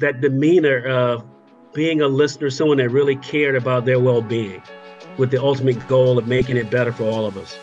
that 0.00 0.20
demeanor 0.20 0.84
of 0.86 1.24
being 1.72 2.00
a 2.00 2.08
listener, 2.08 2.50
someone 2.50 2.78
that 2.78 2.88
really 2.88 3.16
cared 3.16 3.54
about 3.54 3.84
their 3.84 4.00
well 4.00 4.22
being 4.22 4.62
with 5.16 5.30
the 5.30 5.40
ultimate 5.40 5.86
goal 5.86 6.18
of 6.18 6.26
making 6.26 6.56
it 6.56 6.70
better 6.70 6.92
for 6.92 7.04
all 7.04 7.26
of 7.26 7.36
us. 7.36 7.56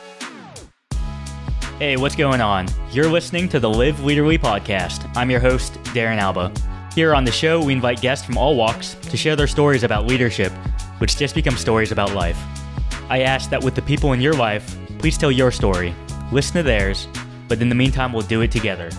Hey, 1.80 1.98
what's 1.98 2.16
going 2.16 2.42
on? 2.42 2.68
You're 2.92 3.10
listening 3.10 3.50
to 3.50 3.60
the 3.60 3.70
Live 3.70 3.98
Leaderly 3.98 4.40
podcast. 4.40 5.12
I'm 5.16 5.30
your 5.30 5.40
host, 5.40 5.74
Darren 5.94 6.18
Alba. 6.18 6.52
Here 6.96 7.14
on 7.14 7.24
the 7.24 7.32
show, 7.32 7.64
we 7.64 7.74
invite 7.74 8.02
guests 8.02 8.26
from 8.26 8.38
all 8.38 8.56
walks 8.56 8.96
to 8.96 9.18
share 9.18 9.36
their 9.36 9.48
stories 9.48 9.84
about 9.84 10.08
leadership, 10.08 10.52
which 11.00 11.18
just 11.18 11.36
become 11.36 11.56
stories 11.56 11.92
about 11.92 12.14
life. 12.14 12.40
I 13.10 13.22
ask 13.22 13.50
that 13.52 13.64
with 13.64 13.76
the 13.76 13.84
people 13.84 14.14
in 14.14 14.22
your 14.22 14.34
life, 14.34 14.76
please 14.98 15.18
tell 15.18 15.32
your 15.32 15.52
story, 15.52 15.94
listen 16.32 16.56
to 16.56 16.64
theirs, 16.64 17.08
but 17.48 17.62
in 17.62 17.70
the 17.70 17.76
meantime, 17.76 18.12
we'll 18.12 18.24
do 18.24 18.42
it 18.42 18.52
together. 18.52 18.90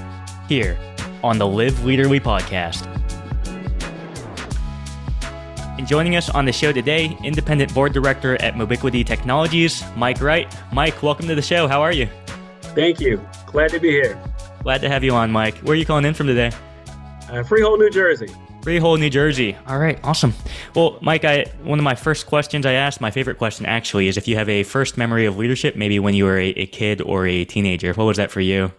Here 0.48 0.79
on 1.25 1.39
the 1.39 1.46
Live 1.46 1.75
Leaderly 1.79 2.20
podcast. 2.20 2.97
And 5.78 5.87
joining 5.87 6.16
us 6.16 6.28
on 6.28 6.45
the 6.45 6.52
show 6.52 6.73
today, 6.73 7.16
independent 7.23 7.73
board 7.73 7.92
director 7.92 8.34
at 8.42 8.56
Mobiquity 8.56 9.06
Technologies, 9.06 9.84
Mike 9.95 10.20
Wright. 10.20 10.52
Mike, 10.73 11.01
welcome 11.04 11.28
to 11.28 11.37
the 11.37 11.42
show. 11.42 11.68
How 11.68 11.80
are 11.80 11.92
you? 11.92 12.09
Thank 12.74 12.98
you. 12.98 13.24
Glad 13.46 13.70
to 13.70 13.78
be 13.78 13.91
here. 13.91 14.20
Glad 14.64 14.80
to 14.80 14.88
have 14.88 15.04
you 15.04 15.12
on, 15.12 15.30
Mike. 15.30 15.56
Where 15.59 15.74
are 15.74 15.77
you 15.77 15.87
calling 15.87 16.04
in 16.04 16.14
from 16.14 16.27
today? 16.27 16.51
Uh, 17.30 17.45
Freehold, 17.45 17.78
New 17.78 17.91
Jersey. 17.91 18.27
Freehold, 18.62 18.98
New 18.98 19.09
Jersey. 19.09 19.56
All 19.68 19.78
right, 19.78 20.01
awesome. 20.02 20.34
Well, 20.74 20.98
Mike, 21.01 21.24
I 21.24 21.45
one 21.62 21.79
of 21.79 21.84
my 21.84 21.95
first 21.95 22.26
questions 22.26 22.66
I 22.66 22.73
asked, 22.73 23.01
my 23.01 23.12
favorite 23.12 23.38
question 23.38 23.65
actually, 23.65 24.09
is 24.09 24.16
if 24.16 24.26
you 24.26 24.34
have 24.34 24.48
a 24.48 24.65
first 24.65 24.98
memory 24.98 25.26
of 25.26 25.37
leadership, 25.37 25.76
maybe 25.76 26.01
when 26.01 26.12
you 26.12 26.24
were 26.24 26.38
a, 26.38 26.48
a 26.48 26.66
kid 26.66 27.01
or 27.02 27.24
a 27.24 27.45
teenager. 27.45 27.92
What 27.92 28.04
was 28.04 28.16
that 28.16 28.32
for 28.32 28.40
you? 28.40 28.73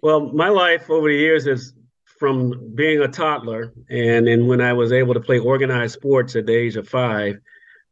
Well, 0.00 0.32
my 0.32 0.48
life 0.48 0.88
over 0.88 1.06
the 1.06 1.16
years 1.16 1.46
is 1.46 1.74
from 2.24 2.74
being 2.74 3.02
a 3.02 3.08
toddler, 3.08 3.74
and 3.90 4.26
then 4.26 4.46
when 4.46 4.62
I 4.62 4.72
was 4.72 4.92
able 4.92 5.12
to 5.12 5.20
play 5.20 5.38
organized 5.38 5.92
sports 5.92 6.34
at 6.36 6.46
the 6.46 6.54
age 6.54 6.74
of 6.74 6.88
five, 6.88 7.38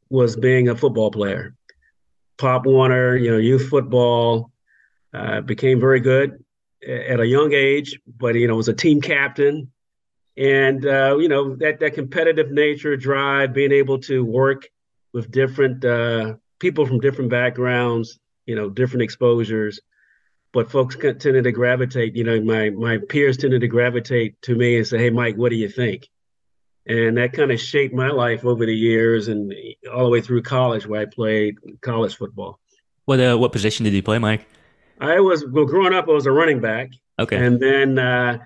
was 0.08 0.36
being 0.36 0.70
a 0.70 0.74
football 0.74 1.10
player. 1.10 1.54
Pop 2.38 2.64
Warner, 2.64 3.14
you 3.14 3.30
know, 3.30 3.36
youth 3.36 3.68
football, 3.68 4.50
uh, 5.12 5.42
became 5.42 5.78
very 5.78 6.00
good 6.00 6.42
at 6.82 7.20
a 7.20 7.26
young 7.26 7.52
age, 7.52 8.00
but 8.06 8.34
you 8.34 8.48
know 8.48 8.56
was 8.56 8.68
a 8.68 8.72
team 8.72 9.02
captain, 9.02 9.70
and 10.38 10.86
uh, 10.86 11.14
you 11.20 11.28
know 11.28 11.54
that 11.56 11.80
that 11.80 11.92
competitive 11.92 12.50
nature, 12.50 12.96
drive, 12.96 13.52
being 13.52 13.72
able 13.72 13.98
to 13.98 14.24
work 14.24 14.66
with 15.12 15.30
different 15.30 15.84
uh, 15.84 16.36
people 16.58 16.86
from 16.86 17.00
different 17.00 17.30
backgrounds, 17.30 18.18
you 18.46 18.54
know, 18.54 18.70
different 18.70 19.02
exposures. 19.02 19.78
But 20.52 20.70
folks 20.70 20.96
tended 20.96 21.44
to 21.44 21.52
gravitate. 21.52 22.14
You 22.14 22.24
know, 22.24 22.40
my 22.40 22.70
my 22.70 22.98
peers 23.08 23.36
tended 23.36 23.62
to 23.62 23.68
gravitate 23.68 24.40
to 24.42 24.54
me 24.54 24.76
and 24.76 24.86
say, 24.86 24.98
"Hey, 24.98 25.10
Mike, 25.10 25.36
what 25.36 25.50
do 25.50 25.56
you 25.56 25.68
think?" 25.68 26.08
And 26.86 27.16
that 27.16 27.32
kind 27.32 27.52
of 27.52 27.60
shaped 27.60 27.94
my 27.94 28.10
life 28.10 28.44
over 28.44 28.66
the 28.66 28.74
years, 28.74 29.28
and 29.28 29.54
all 29.92 30.04
the 30.04 30.10
way 30.10 30.20
through 30.20 30.42
college, 30.42 30.86
where 30.86 31.00
I 31.00 31.04
played 31.06 31.56
college 31.80 32.16
football. 32.16 32.58
What 33.06 33.20
uh, 33.20 33.36
what 33.36 33.52
position 33.52 33.84
did 33.84 33.94
you 33.94 34.02
play, 34.02 34.18
Mike? 34.18 34.46
I 35.00 35.20
was 35.20 35.44
well 35.46 35.64
growing 35.64 35.94
up. 35.94 36.08
I 36.08 36.12
was 36.12 36.26
a 36.26 36.32
running 36.32 36.60
back. 36.60 36.90
Okay. 37.18 37.36
And 37.36 37.58
then 37.60 37.98
uh, 37.98 38.38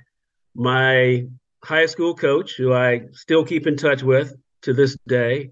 my 0.55 1.27
high 1.63 1.87
school 1.87 2.15
coach, 2.15 2.55
who 2.57 2.73
I 2.73 3.03
still 3.13 3.45
keep 3.45 3.67
in 3.67 3.77
touch 3.77 4.03
with 4.03 4.35
to 4.63 4.73
this 4.73 4.97
day, 5.07 5.51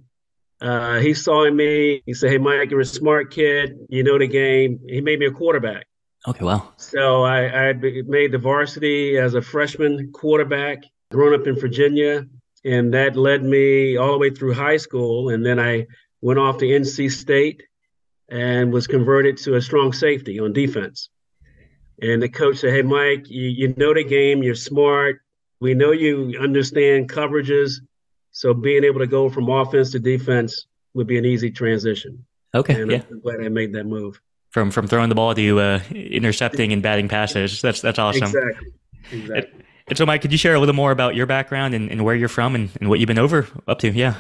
uh, 0.61 0.98
he 1.00 1.14
saw 1.14 1.44
in 1.44 1.55
me. 1.56 2.02
He 2.06 2.14
said, 2.14 2.30
"Hey, 2.30 2.39
Mike, 2.39 2.70
you're 2.70 2.80
a 2.80 2.84
smart 2.86 3.30
kid. 3.30 3.77
You 3.89 4.02
know 4.02 4.18
the 4.18 4.27
game." 4.28 4.80
He 4.89 5.00
made 5.00 5.18
me 5.18 5.27
a 5.27 5.30
quarterback. 5.30 5.86
Okay, 6.27 6.44
wow. 6.44 6.72
So 6.77 7.22
I, 7.22 7.69
I 7.69 7.72
made 7.72 8.33
the 8.33 8.39
varsity 8.39 9.19
as 9.19 9.34
a 9.34 9.42
freshman 9.42 10.11
quarterback. 10.12 10.84
Growing 11.11 11.39
up 11.39 11.47
in 11.47 11.55
Virginia, 11.55 12.27
and 12.64 12.92
that 12.94 13.17
led 13.17 13.44
me 13.44 13.97
all 13.97 14.12
the 14.12 14.19
way 14.19 14.30
through 14.30 14.55
high 14.55 14.78
school. 14.78 15.28
And 15.28 15.45
then 15.45 15.61
I 15.61 15.86
went 16.22 16.41
off 16.41 16.58
to 16.58 16.64
NC 16.64 17.12
State 17.12 17.62
and 18.28 18.72
was 18.72 18.86
converted 18.86 19.36
to 19.39 19.55
a 19.55 19.63
strong 19.63 19.92
safety 19.92 20.40
on 20.40 20.52
defense. 20.52 21.11
And 22.01 22.23
the 22.23 22.29
coach 22.29 22.58
said, 22.58 22.73
Hey, 22.73 22.83
Mike, 22.83 23.29
you, 23.29 23.48
you 23.48 23.74
know 23.77 23.95
the 23.95 24.02
game, 24.02 24.42
you're 24.42 24.55
smart. 24.55 25.20
We 25.61 25.74
know 25.74 25.92
you 25.92 26.39
understand 26.40 27.08
coverages. 27.08 27.74
So 28.33 28.52
being 28.52 28.83
able 28.83 29.01
to 29.01 29.07
go 29.07 29.29
from 29.29 29.48
offense 29.48 29.92
to 29.92 30.01
defense 30.01 30.67
would 30.95 31.07
be 31.07 31.18
an 31.18 31.24
easy 31.24 31.51
transition. 31.51 32.24
Okay. 32.55 32.80
And 32.80 32.90
yeah. 32.90 33.02
I'm 33.11 33.20
glad 33.20 33.40
I 33.40 33.48
made 33.48 33.74
that 33.74 33.84
move. 33.84 34.20
From 34.54 34.70
from 34.70 34.86
throwing 34.86 35.08
the 35.08 35.16
ball 35.16 35.34
to 35.34 35.58
uh, 35.58 35.80
intercepting 35.90 36.72
and 36.72 36.80
batting 36.80 37.08
passes. 37.08 37.60
That's 37.60 37.80
that's 37.80 37.98
awesome. 37.98 38.28
Exactly. 38.28 38.68
Exactly. 39.10 39.64
And 39.88 39.98
so, 39.98 40.06
Mike, 40.06 40.22
could 40.22 40.30
you 40.30 40.38
share 40.38 40.54
a 40.54 40.60
little 40.60 40.76
more 40.76 40.92
about 40.92 41.16
your 41.16 41.26
background 41.26 41.74
and, 41.74 41.90
and 41.90 42.04
where 42.04 42.14
you're 42.14 42.28
from 42.28 42.54
and, 42.54 42.70
and 42.78 42.88
what 42.88 43.00
you've 43.00 43.08
been 43.08 43.18
over 43.18 43.48
up 43.66 43.80
to? 43.80 43.90
Yeah. 43.90 44.14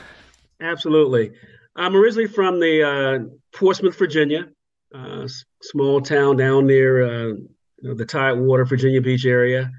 Absolutely. 0.60 1.30
I'm 1.76 1.94
originally 1.94 2.26
from 2.26 2.58
the 2.58 2.82
uh, 2.82 3.18
Portsmouth, 3.56 3.96
Virginia, 3.96 4.48
uh, 4.92 5.28
small 5.62 6.00
town 6.00 6.36
down 6.36 6.66
near 6.66 7.04
uh, 7.04 7.26
you 7.28 7.48
know, 7.82 7.94
the 7.94 8.04
Tidewater, 8.04 8.64
Virginia 8.64 9.00
Beach 9.00 9.26
area. 9.26 9.70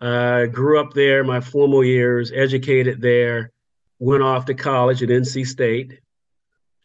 Uh, 0.00 0.46
grew 0.46 0.80
up 0.80 0.94
there 0.94 1.22
my 1.22 1.42
formal 1.42 1.84
years, 1.84 2.32
educated 2.34 3.02
there, 3.02 3.52
went 3.98 4.22
off 4.22 4.46
to 4.46 4.54
college 4.54 5.02
at 5.02 5.10
NC 5.10 5.46
State. 5.46 6.00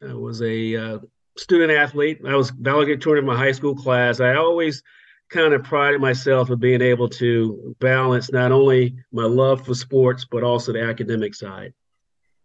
I 0.06 0.13
was 0.13 0.41
a 0.41 0.75
uh, 0.75 1.00
student 1.38 1.72
athlete. 1.72 2.20
I 2.28 2.36
was 2.36 2.50
valedictorian 2.50 3.24
of 3.24 3.28
my 3.28 3.38
high 3.38 3.52
school 3.52 3.75
class. 3.75 4.20
I 4.20 4.36
always 4.36 4.84
kind 5.30 5.53
of 5.53 5.64
prided 5.64 6.00
myself 6.00 6.50
of 6.50 6.59
being 6.59 6.81
able 6.81 7.09
to 7.09 7.75
balance 7.80 8.31
not 8.31 8.52
only 8.52 8.96
my 9.12 9.25
love 9.25 9.66
for 9.66 9.75
sports, 9.75 10.25
but 10.30 10.44
also 10.44 10.72
the 10.72 10.81
academic 10.81 11.36
side. 11.36 11.74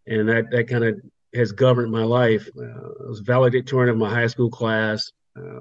And 0.07 0.29
that, 0.29 0.51
that 0.51 0.69
kind 0.69 0.85
of 0.85 1.01
has 1.35 1.53
governed 1.53 1.93
my 1.93 2.03
life. 2.03 2.49
Uh, 2.59 3.05
I 3.05 3.09
was 3.09 3.21
valedictorian 3.21 3.89
of 3.89 3.97
my 3.97 4.11
high 4.11 4.27
school 4.27 4.51
class, 4.51 5.13
uh, 5.37 5.61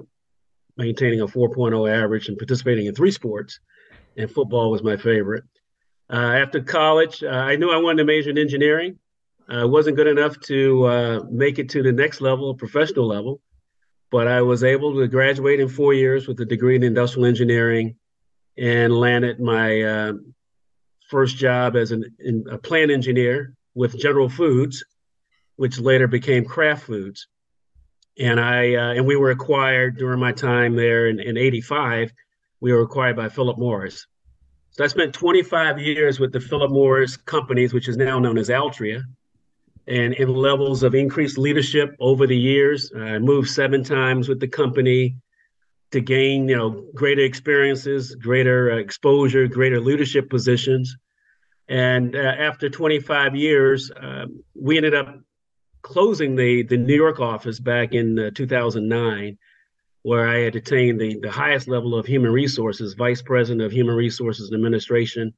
maintaining 0.76 1.20
a 1.20 1.26
4.0 1.26 1.90
average 1.90 2.28
and 2.28 2.38
participating 2.38 2.86
in 2.86 2.94
three 2.94 3.10
sports, 3.10 3.60
and 4.16 4.30
football 4.30 4.70
was 4.70 4.82
my 4.82 4.96
favorite. 4.96 5.44
Uh, 6.12 6.16
after 6.16 6.60
college, 6.60 7.22
uh, 7.22 7.28
I 7.28 7.56
knew 7.56 7.70
I 7.70 7.78
wanted 7.78 7.98
to 7.98 8.04
major 8.04 8.30
in 8.30 8.38
engineering. 8.38 8.98
I 9.48 9.64
wasn't 9.64 9.96
good 9.96 10.06
enough 10.06 10.38
to 10.40 10.84
uh, 10.84 11.20
make 11.30 11.58
it 11.58 11.70
to 11.70 11.82
the 11.82 11.92
next 11.92 12.20
level, 12.20 12.54
professional 12.54 13.06
level, 13.06 13.40
but 14.10 14.28
I 14.28 14.42
was 14.42 14.64
able 14.64 14.98
to 14.98 15.08
graduate 15.08 15.60
in 15.60 15.68
four 15.68 15.94
years 15.94 16.26
with 16.26 16.40
a 16.40 16.44
degree 16.44 16.76
in 16.76 16.82
industrial 16.82 17.26
engineering 17.26 17.96
and 18.56 18.92
landed 18.92 19.40
my 19.40 19.82
uh, 19.82 20.12
first 21.08 21.36
job 21.36 21.76
as 21.76 21.92
an, 21.92 22.04
in, 22.18 22.44
a 22.50 22.58
plant 22.58 22.90
engineer 22.90 23.54
with 23.74 23.98
General 23.98 24.28
Foods 24.28 24.84
which 25.56 25.78
later 25.78 26.08
became 26.08 26.44
Kraft 26.44 26.84
Foods. 26.84 27.28
And 28.18 28.40
I 28.40 28.74
uh, 28.74 28.94
and 28.94 29.06
we 29.06 29.16
were 29.16 29.30
acquired 29.30 29.96
during 29.96 30.20
my 30.20 30.32
time 30.32 30.74
there 30.76 31.06
in, 31.06 31.20
in 31.20 31.36
85. 31.36 32.12
We 32.60 32.72
were 32.72 32.82
acquired 32.82 33.16
by 33.16 33.28
Philip 33.28 33.58
Morris. 33.58 34.06
So 34.70 34.84
I 34.84 34.86
spent 34.86 35.14
25 35.14 35.78
years 35.78 36.18
with 36.18 36.32
the 36.32 36.40
Philip 36.40 36.70
Morris 36.70 37.16
companies, 37.16 37.72
which 37.72 37.88
is 37.88 37.96
now 37.96 38.18
known 38.18 38.38
as 38.38 38.48
Altria, 38.48 39.02
and 39.86 40.14
in 40.14 40.32
levels 40.32 40.82
of 40.82 40.94
increased 40.94 41.38
leadership 41.38 41.96
over 41.98 42.26
the 42.26 42.36
years. 42.36 42.92
I 42.96 43.18
moved 43.18 43.50
seven 43.50 43.82
times 43.82 44.28
with 44.28 44.40
the 44.40 44.48
company 44.48 45.16
to 45.90 46.00
gain, 46.00 46.48
you 46.48 46.56
know, 46.56 46.84
greater 46.94 47.22
experiences, 47.22 48.14
greater 48.14 48.72
uh, 48.72 48.76
exposure, 48.76 49.46
greater 49.46 49.80
leadership 49.80 50.30
positions. 50.30 50.96
And 51.68 52.16
uh, 52.16 52.18
after 52.18 52.68
25 52.68 53.36
years, 53.36 53.90
um, 54.00 54.42
we 54.54 54.76
ended 54.76 54.94
up 54.94 55.18
closing 55.82 56.36
the 56.36 56.62
the 56.62 56.76
New 56.76 56.94
York 56.94 57.20
office 57.20 57.58
back 57.58 57.92
in 57.92 58.18
uh, 58.18 58.30
2009, 58.34 59.36
where 60.02 60.28
I 60.28 60.38
had 60.38 60.56
attained 60.56 61.00
the 61.00 61.18
the 61.20 61.30
highest 61.30 61.68
level 61.68 61.94
of 61.94 62.06
human 62.06 62.32
resources, 62.32 62.94
vice 62.94 63.22
president 63.22 63.62
of 63.62 63.72
human 63.72 63.94
resources 63.94 64.52
administration 64.52 65.34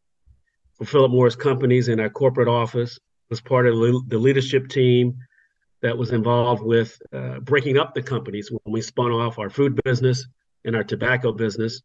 for 0.75 0.85
Philip 0.85 1.11
Morris 1.11 1.37
Companies 1.37 1.89
in 1.89 2.01
our 2.01 2.11
corporate 2.11 2.49
office. 2.49 2.99
Was 3.31 3.41
part 3.41 3.67
of 3.67 3.75
the 3.75 4.19
leadership 4.19 4.69
team 4.69 5.17
that 5.83 5.97
was 5.97 6.13
involved 6.13 6.63
with 6.63 6.97
uh, 7.13 7.41
breaking 7.41 7.79
up 7.79 7.95
the 7.95 8.03
companies 8.03 8.51
when 8.51 8.73
we 8.73 8.81
spun 8.81 9.11
off 9.11 9.39
our 9.39 9.51
food 9.51 9.81
business 9.85 10.27
and 10.65 10.77
our 10.77 10.85
tobacco 10.85 11.33
business. 11.33 11.83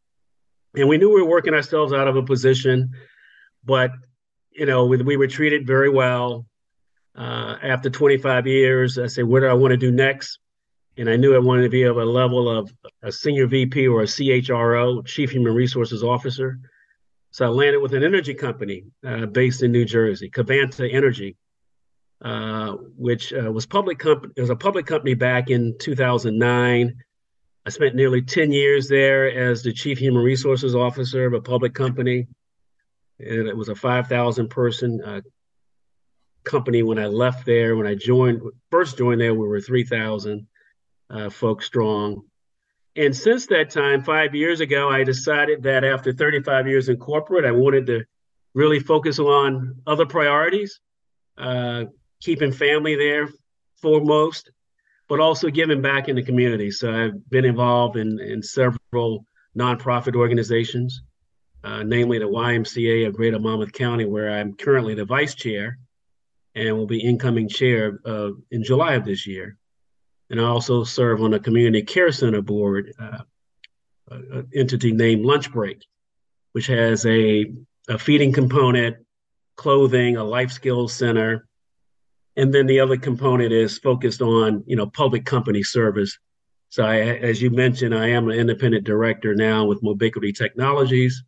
And 0.76 0.88
we 0.88 0.98
knew 0.98 1.14
we 1.14 1.22
were 1.22 1.30
working 1.30 1.54
ourselves 1.54 1.92
out 1.92 2.08
of 2.08 2.16
a 2.16 2.24
position, 2.24 2.92
but 3.64 3.92
you 4.52 4.66
know, 4.66 4.86
we, 4.86 5.02
we 5.02 5.18
were 5.18 5.28
treated 5.28 5.66
very 5.66 5.90
well 5.90 6.46
uh, 7.20 7.58
after 7.62 7.90
25 7.90 8.48
years, 8.48 8.98
I 8.98 9.08
said, 9.08 9.26
what 9.26 9.42
do 9.42 9.48
I 9.48 9.54
want 9.54 9.72
to 9.72 9.78
do 9.78 9.92
next? 9.92 10.40
And 10.98 11.10
I 11.10 11.18
knew 11.18 11.36
I 11.36 11.40
wanted 11.40 11.64
to 11.64 11.70
be 11.70 11.84
of 11.84 11.98
a 11.98 12.06
level 12.06 12.50
of 12.50 12.72
a 13.04 13.12
senior 13.12 13.46
VP 13.48 13.88
or 13.88 14.02
a 14.02 14.06
CHRO, 14.06 15.06
Chief 15.06 15.32
Human 15.32 15.54
Resources 15.54 16.02
Officer. 16.02 16.60
So 17.32 17.46
I 17.46 17.50
landed 17.50 17.80
with 17.80 17.94
an 17.94 18.04
energy 18.04 18.34
company 18.34 18.86
uh, 19.06 19.28
based 19.28 19.62
in 19.62 19.72
New 19.72 19.86
Jersey, 19.86 20.30
Covanta 20.30 20.92
Energy, 20.92 21.38
uh, 22.24 22.72
which 22.98 23.34
uh, 23.34 23.52
was 23.52 23.66
public 23.66 24.00
company. 24.00 24.34
It 24.36 24.42
was 24.42 24.50
a 24.50 24.56
public 24.56 24.86
company 24.86 25.14
back 25.14 25.50
in 25.50 25.78
2009. 25.78 26.96
I 27.66 27.70
spent 27.70 27.96
nearly 27.96 28.22
10 28.22 28.52
years 28.52 28.88
there 28.88 29.30
as 29.30 29.62
the 29.62 29.74
Chief 29.74 30.00
Human 30.00 30.24
Resources 30.24 30.76
Officer 30.76 31.28
of 31.28 31.34
a 31.34 31.42
public 31.42 31.74
company. 31.74 32.28
and 33.20 33.48
it 33.48 33.56
was 33.56 33.70
a 33.70 33.76
5,000 33.76 34.50
person 34.50 35.02
uh, 35.04 35.22
company 36.44 36.82
when 36.82 36.98
I 36.98 37.08
left 37.08 37.46
there. 37.46 37.76
When 37.76 37.86
I 37.86 37.96
joined, 37.96 38.42
first 38.72 38.98
joined 38.98 39.22
there, 39.22 39.34
we 39.36 39.48
were 39.48 39.62
3,000 39.62 40.48
uh, 41.12 41.30
folks 41.30 41.66
strong. 41.66 42.24
And 43.00 43.16
since 43.16 43.46
that 43.46 43.70
time, 43.70 44.04
five 44.04 44.36
years 44.36 44.60
ago, 44.60 44.90
I 44.90 45.06
decided 45.06 45.64
that 45.64 45.86
after 45.86 46.12
35 46.12 46.68
years 46.68 46.90
in 46.90 46.98
corporate, 46.98 47.46
I 47.46 47.52
wanted 47.52 47.88
to 47.88 48.04
really 48.54 48.82
focus 48.82 49.20
on 49.20 49.78
other 49.88 50.06
priorities, 50.06 50.82
uh, 51.38 51.86
keeping 52.22 52.52
family 52.52 52.98
there 52.98 53.30
foremost, 53.82 54.52
but 55.08 55.22
also 55.22 55.50
giving 55.50 55.82
back 55.82 56.10
in 56.10 56.18
the 56.18 56.24
community. 56.24 56.72
So 56.72 56.92
I've 56.92 57.30
been 57.30 57.46
involved 57.46 57.96
in, 57.96 58.20
in 58.20 58.44
several 58.44 59.26
nonprofit 59.58 60.18
organizations, 60.18 61.02
uh, 61.64 61.84
namely 61.84 62.20
the 62.20 62.26
YMCA 62.26 63.08
of 63.08 63.16
Greater 63.16 63.40
Monmouth 63.40 63.72
County, 63.72 64.04
where 64.04 64.30
I'm 64.30 64.56
currently 64.56 64.94
the 64.94 65.06
vice 65.06 65.36
chair 65.36 65.78
and 66.54 66.78
will 66.78 66.86
be 66.86 67.00
incoming 67.00 67.48
chair 67.48 68.02
uh, 68.06 68.32
in 68.52 68.62
July 68.62 68.96
of 68.96 69.06
this 69.06 69.26
year. 69.26 69.56
And 70.30 70.40
I 70.40 70.46
also 70.46 70.84
serve 70.84 71.22
on 71.22 71.34
a 71.34 71.40
community 71.40 71.82
care 71.82 72.12
center 72.12 72.42
board, 72.42 72.94
uh, 73.00 73.24
an 74.12 74.48
entity 74.54 74.92
named 74.92 75.26
Lunch 75.26 75.52
Break, 75.52 75.84
which 76.52 76.68
has 76.68 77.06
a, 77.06 77.52
a 77.88 77.98
feeding 77.98 78.32
component, 78.32 78.98
clothing, 79.56 80.18
a 80.18 80.24
life 80.24 80.52
skills 80.52 80.94
center, 80.94 81.48
and 82.36 82.54
then 82.54 82.68
the 82.68 82.80
other 82.80 82.96
component 82.96 83.52
is 83.52 83.78
focused 83.80 84.22
on 84.22 84.64
you 84.66 84.76
know 84.76 84.88
public 84.88 85.26
company 85.26 85.64
service. 85.64 86.18
So 86.70 86.84
I, 86.84 87.00
as 87.00 87.42
you 87.42 87.50
mentioned, 87.50 87.96
I 87.96 88.08
am 88.10 88.30
an 88.30 88.40
independent 88.40 88.86
director 88.86 89.34
now 89.34 89.66
with 89.66 89.82
Mobiquity 89.82 90.32
Technologies, 90.32 91.24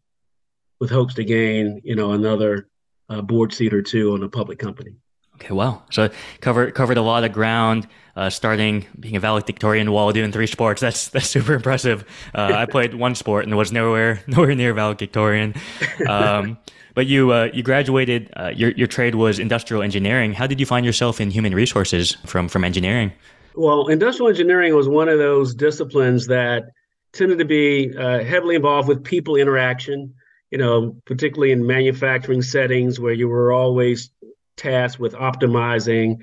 with 0.79 0.91
hopes 0.91 1.15
to 1.15 1.23
gain 1.23 1.81
you 1.83 1.95
know 1.95 2.13
another 2.13 2.69
uh, 3.09 3.21
board 3.21 3.51
seat 3.51 3.73
or 3.73 3.81
two 3.81 4.13
on 4.13 4.23
a 4.23 4.29
public 4.29 4.59
company. 4.59 4.95
Okay, 5.41 5.55
well, 5.55 5.83
so 5.89 6.09
covered 6.39 6.75
covered 6.75 6.97
a 6.97 7.01
lot 7.01 7.23
of 7.23 7.33
ground. 7.33 7.87
Uh, 8.13 8.29
starting 8.29 8.85
being 8.99 9.15
a 9.15 9.21
valedictorian 9.21 9.89
while 9.89 10.11
doing 10.11 10.31
three 10.31 10.45
sports. 10.45 10.81
That's 10.81 11.07
that's 11.09 11.27
super 11.27 11.53
impressive. 11.53 12.03
Uh, 12.35 12.53
I 12.53 12.65
played 12.65 12.93
one 12.93 13.15
sport 13.15 13.45
and 13.45 13.57
was 13.57 13.71
nowhere 13.71 14.21
nowhere 14.27 14.53
near 14.53 14.73
valedictorian. 14.73 15.55
Um, 16.07 16.57
but 16.93 17.07
you 17.07 17.31
uh, 17.31 17.49
you 17.53 17.63
graduated. 17.63 18.31
Uh, 18.35 18.51
your 18.55 18.71
your 18.71 18.87
trade 18.87 19.15
was 19.15 19.39
industrial 19.39 19.81
engineering. 19.81 20.33
How 20.33 20.45
did 20.45 20.59
you 20.59 20.65
find 20.65 20.85
yourself 20.85 21.19
in 21.19 21.31
human 21.31 21.55
resources 21.55 22.17
from 22.25 22.47
from 22.47 22.63
engineering? 22.63 23.11
Well, 23.55 23.87
industrial 23.87 24.29
engineering 24.29 24.75
was 24.75 24.87
one 24.87 25.09
of 25.09 25.17
those 25.17 25.55
disciplines 25.55 26.27
that 26.27 26.65
tended 27.13 27.39
to 27.39 27.45
be 27.45 27.95
uh, 27.97 28.23
heavily 28.23 28.55
involved 28.55 28.87
with 28.87 29.03
people 29.03 29.37
interaction. 29.37 30.13
You 30.51 30.57
know, 30.57 30.97
particularly 31.05 31.53
in 31.53 31.65
manufacturing 31.65 32.41
settings 32.41 32.99
where 32.99 33.13
you 33.13 33.29
were 33.29 33.53
always 33.53 34.11
tasked 34.57 34.99
with 34.99 35.13
optimizing 35.13 36.17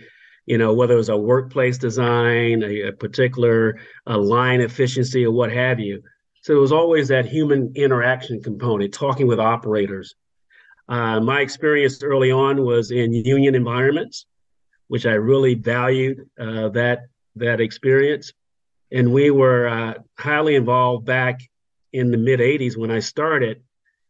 you 0.49 0.57
know, 0.57 0.73
whether 0.73 0.95
it 0.95 0.97
was 0.97 1.11
a 1.11 1.17
workplace 1.17 1.77
design, 1.77 2.63
a, 2.63 2.89
a 2.89 2.93
particular 2.93 3.79
a 4.07 4.17
line 4.17 4.63
efficiency, 4.63 5.27
or 5.27 5.31
what 5.31 5.53
have 5.53 5.79
you. 5.79 6.03
So 6.41 6.57
it 6.57 6.61
was 6.61 6.73
always 6.73 7.09
that 7.09 7.27
human 7.27 7.75
interaction 7.77 8.43
component, 8.43 8.95
talking 8.95 9.27
with 9.27 9.39
operators. 9.39 10.15
Uh, 10.89 11.21
my 11.21 11.43
experience 11.43 12.03
early 12.03 12.31
on 12.31 12.65
was 12.65 12.91
in 12.91 13.13
union 13.13 13.55
environments, 13.55 14.25
which 14.87 15.05
I 15.05 15.13
really 15.13 15.55
valued 15.55 16.31
uh, 16.41 16.71
that 16.71 17.01
that 17.37 17.61
experience. 17.61 18.33
And 18.91 19.13
we 19.13 19.31
were 19.31 19.69
uh, 19.69 19.95
highly 20.19 20.55
involved 20.55 21.05
back 21.05 21.41
in 21.93 22.11
the 22.11 22.17
mid 22.17 22.41
'80s 22.41 22.75
when 22.75 22.91
I 22.91 23.01
started 23.01 23.63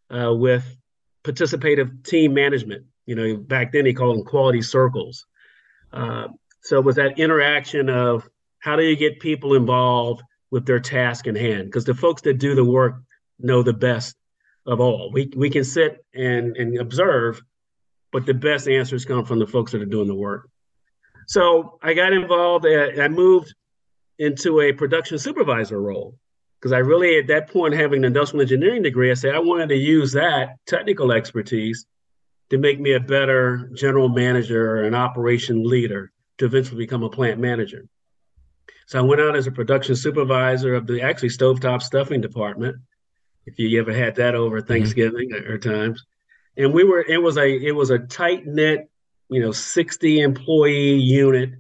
uh, 0.08 0.32
with 0.32 0.64
participative 1.24 2.04
team 2.04 2.32
management. 2.32 2.84
You 3.08 3.14
know, 3.14 3.36
back 3.38 3.72
then 3.72 3.84
they 3.84 3.94
called 3.94 4.18
them 4.18 4.24
quality 4.24 4.60
circles. 4.60 5.24
Uh, 5.94 6.28
so 6.62 6.76
it 6.78 6.84
was 6.84 6.96
that 6.96 7.18
interaction 7.18 7.88
of 7.88 8.28
how 8.58 8.76
do 8.76 8.82
you 8.82 8.96
get 8.96 9.18
people 9.18 9.54
involved 9.54 10.22
with 10.50 10.66
their 10.66 10.78
task 10.78 11.26
in 11.26 11.34
hand? 11.34 11.64
Because 11.64 11.86
the 11.86 11.94
folks 11.94 12.20
that 12.22 12.38
do 12.38 12.54
the 12.54 12.64
work 12.64 12.96
know 13.38 13.62
the 13.62 13.72
best 13.72 14.14
of 14.66 14.78
all. 14.80 15.10
We 15.10 15.32
we 15.34 15.48
can 15.48 15.64
sit 15.64 16.04
and 16.12 16.54
and 16.58 16.78
observe, 16.78 17.40
but 18.12 18.26
the 18.26 18.34
best 18.34 18.68
answers 18.68 19.06
come 19.06 19.24
from 19.24 19.38
the 19.38 19.46
folks 19.46 19.72
that 19.72 19.80
are 19.80 19.86
doing 19.86 20.08
the 20.08 20.14
work. 20.14 20.50
So 21.28 21.78
I 21.82 21.94
got 21.94 22.12
involved. 22.12 22.66
I 22.66 23.08
moved 23.08 23.54
into 24.18 24.60
a 24.60 24.74
production 24.74 25.18
supervisor 25.18 25.80
role 25.80 26.18
because 26.60 26.72
I 26.72 26.78
really, 26.78 27.18
at 27.18 27.28
that 27.28 27.48
point, 27.48 27.72
having 27.72 28.00
an 28.00 28.04
industrial 28.04 28.42
engineering 28.42 28.82
degree, 28.82 29.10
I 29.10 29.14
said 29.14 29.34
I 29.34 29.38
wanted 29.38 29.70
to 29.70 29.76
use 29.76 30.12
that 30.12 30.56
technical 30.66 31.10
expertise 31.10 31.86
to 32.50 32.58
make 32.58 32.80
me 32.80 32.92
a 32.92 33.00
better 33.00 33.70
general 33.74 34.08
manager 34.08 34.76
or 34.76 34.84
an 34.84 34.94
operation 34.94 35.64
leader 35.64 36.12
to 36.38 36.46
eventually 36.46 36.78
become 36.78 37.02
a 37.02 37.10
plant 37.10 37.38
manager. 37.38 37.86
So 38.86 38.98
I 38.98 39.02
went 39.02 39.20
out 39.20 39.36
as 39.36 39.46
a 39.46 39.52
production 39.52 39.96
supervisor 39.96 40.74
of 40.74 40.86
the 40.86 41.02
actually 41.02 41.28
stovetop 41.28 41.82
stuffing 41.82 42.20
department. 42.20 42.76
If 43.44 43.58
you 43.58 43.78
ever 43.80 43.92
had 43.92 44.16
that 44.16 44.34
over 44.34 44.60
mm-hmm. 44.60 44.68
Thanksgiving 44.68 45.30
mm-hmm. 45.30 45.52
or 45.52 45.58
times, 45.58 46.04
and 46.56 46.72
we 46.72 46.84
were 46.84 47.02
it 47.02 47.22
was 47.22 47.36
a 47.36 47.48
it 47.48 47.72
was 47.72 47.90
a 47.90 47.98
tight 47.98 48.46
knit, 48.46 48.90
you 49.28 49.40
know, 49.40 49.52
sixty 49.52 50.20
employee 50.20 50.94
unit 50.94 51.50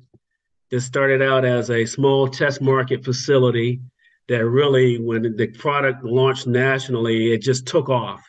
that 0.70 0.80
started 0.80 1.22
out 1.22 1.44
as 1.44 1.70
a 1.70 1.86
small 1.86 2.28
test 2.28 2.60
market 2.60 3.04
facility 3.04 3.80
that 4.28 4.46
really 4.46 4.98
when 4.98 5.36
the 5.36 5.46
product 5.46 6.04
launched 6.04 6.46
nationally 6.46 7.32
it 7.32 7.38
just 7.38 7.66
took 7.66 7.88
off 7.88 8.22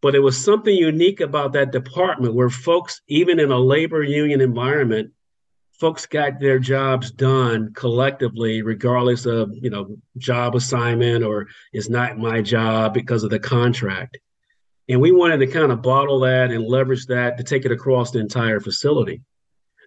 but 0.00 0.14
it 0.14 0.20
was 0.20 0.42
something 0.42 0.74
unique 0.74 1.20
about 1.20 1.52
that 1.52 1.72
department 1.72 2.34
where 2.34 2.50
folks, 2.50 3.00
even 3.08 3.40
in 3.40 3.50
a 3.50 3.58
labor 3.58 4.02
union 4.02 4.40
environment, 4.40 5.12
folks 5.78 6.06
got 6.06 6.40
their 6.40 6.58
jobs 6.58 7.10
done 7.10 7.72
collectively, 7.74 8.62
regardless 8.62 9.26
of 9.26 9.50
you 9.54 9.70
know 9.70 9.96
job 10.16 10.54
assignment 10.54 11.24
or 11.24 11.48
it's 11.72 11.88
not 11.88 12.18
my 12.18 12.42
job 12.42 12.94
because 12.94 13.24
of 13.24 13.30
the 13.30 13.38
contract. 13.38 14.18
And 14.88 15.00
we 15.00 15.12
wanted 15.12 15.38
to 15.38 15.46
kind 15.46 15.70
of 15.70 15.82
bottle 15.82 16.20
that 16.20 16.50
and 16.50 16.64
leverage 16.64 17.06
that 17.06 17.36
to 17.36 17.44
take 17.44 17.64
it 17.64 17.72
across 17.72 18.10
the 18.10 18.20
entire 18.20 18.58
facility. 18.58 19.22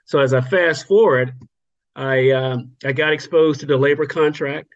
So 0.05 0.19
as 0.19 0.33
I 0.33 0.41
fast 0.41 0.87
forward, 0.87 1.33
I 1.95 2.31
uh, 2.31 2.57
I 2.85 2.91
got 2.91 3.13
exposed 3.13 3.61
to 3.61 3.65
the 3.65 3.77
labor 3.77 4.05
contract 4.05 4.69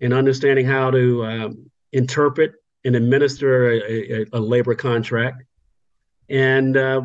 and 0.00 0.12
understanding 0.12 0.66
how 0.66 0.90
to 0.90 1.24
um, 1.24 1.70
interpret 1.92 2.54
and 2.84 2.96
administer 2.96 3.70
a, 3.70 4.22
a, 4.22 4.26
a 4.32 4.40
labor 4.40 4.74
contract. 4.74 5.44
And 6.28 6.76
uh, 6.76 7.02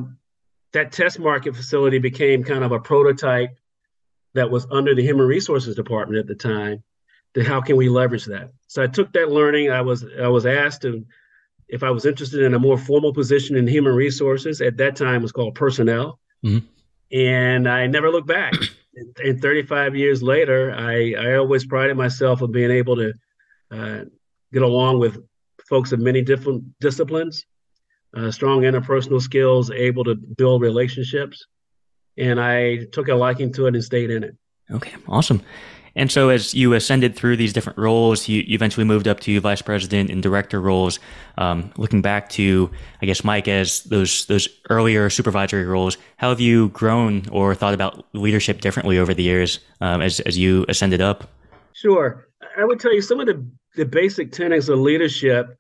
that 0.74 0.92
test 0.92 1.20
market 1.20 1.56
facility 1.56 2.00
became 2.00 2.44
kind 2.44 2.64
of 2.64 2.72
a 2.72 2.80
prototype 2.80 3.58
that 4.34 4.50
was 4.50 4.68
under 4.72 4.94
the 4.94 5.02
human 5.02 5.28
resources 5.28 5.76
department 5.76 6.20
at 6.20 6.28
the 6.28 6.36
time 6.36 6.84
to 7.34 7.44
how 7.44 7.62
can 7.62 7.76
we 7.76 7.90
leverage 7.90 8.26
that? 8.26 8.52
So 8.68 8.84
i 8.84 8.88
took 8.88 9.12
that 9.14 9.30
learning. 9.30 9.72
I 9.72 9.82
was 9.82 10.06
i 10.22 10.28
was 10.28 10.46
asked 10.46 10.84
to, 10.84 11.06
if 11.68 11.84
i 11.84 11.90
was 11.90 12.06
interested 12.06 12.42
in 12.44 12.54
a 12.54 12.60
more 12.60 12.78
formal 12.78 13.14
position 13.14 13.56
in 13.56 13.68
human 13.68 13.94
resources. 13.94 14.62
At 14.62 14.78
that 14.78 14.96
time 14.96 15.22
was 15.22 15.32
called 15.32 15.56
personnel. 15.56 16.20
Mm-hmm. 16.46 16.68
and 17.18 17.68
i 17.68 17.88
never 17.88 18.12
looked 18.12 18.28
back. 18.28 18.54
And 19.18 19.42
35 19.42 19.96
years 19.96 20.22
later 20.22 20.74
i 20.76 21.14
i 21.18 21.36
always 21.36 21.66
prided 21.66 21.98
myself 21.98 22.42
on 22.44 22.52
being 22.52 22.72
able 22.72 22.96
to 22.96 23.14
uh, 23.72 24.02
get 24.54 24.62
along 24.62 25.00
with 25.00 25.18
folks 25.68 25.92
of 25.92 26.00
many 26.00 26.22
different 26.22 26.64
disciplines, 26.80 27.46
uh, 28.16 28.32
strong 28.32 28.62
interpersonal 28.62 29.22
skills, 29.22 29.70
able 29.72 30.04
to 30.04 30.16
build 30.16 30.62
relationships. 30.62 31.46
And 32.18 32.40
I 32.40 32.86
took 32.92 33.10
a 33.10 33.16
liking 33.16 33.54
to 33.54 33.68
it 33.68 33.76
and 33.76 33.84
stayed 33.84 34.10
in 34.10 34.24
it. 34.24 34.36
Okay, 34.72 34.96
awesome. 35.08 35.42
And 35.98 36.12
so, 36.12 36.30
as 36.30 36.54
you 36.54 36.74
ascended 36.74 37.16
through 37.16 37.38
these 37.38 37.54
different 37.54 37.80
roles, 37.80 38.28
you, 38.28 38.44
you 38.46 38.54
eventually 38.54 38.84
moved 38.84 39.08
up 39.08 39.20
to 39.22 39.40
vice 39.42 39.64
president 39.64 40.12
and 40.12 40.22
director 40.22 40.62
roles. 40.62 41.00
Um, 41.40 41.72
looking 41.76 42.04
back 42.04 42.30
to, 42.30 42.70
I 43.02 43.08
guess, 43.08 43.24
Mike, 43.24 43.48
as 43.48 43.82
those 43.84 44.28
those 44.28 44.48
earlier 44.70 45.10
supervisory 45.10 45.66
roles, 45.66 45.98
how 46.18 46.30
have 46.30 46.40
you 46.40 46.70
grown 46.70 47.28
or 47.32 47.56
thought 47.56 47.74
about 47.74 48.06
leadership 48.14 48.62
differently 48.62 49.00
over 49.00 49.16
the 49.16 49.24
years 49.24 49.60
um, 49.82 50.02
as 50.02 50.20
as 50.20 50.38
you 50.38 50.66
ascended 50.70 51.02
up? 51.02 51.32
Sure, 51.74 52.28
I 52.56 52.64
would 52.64 52.80
tell 52.80 52.94
you 52.94 53.02
some 53.02 53.20
of 53.20 53.26
the 53.26 53.44
the 53.78 53.86
basic 53.86 54.32
tenets 54.32 54.70
of 54.70 54.80
leadership, 54.80 55.56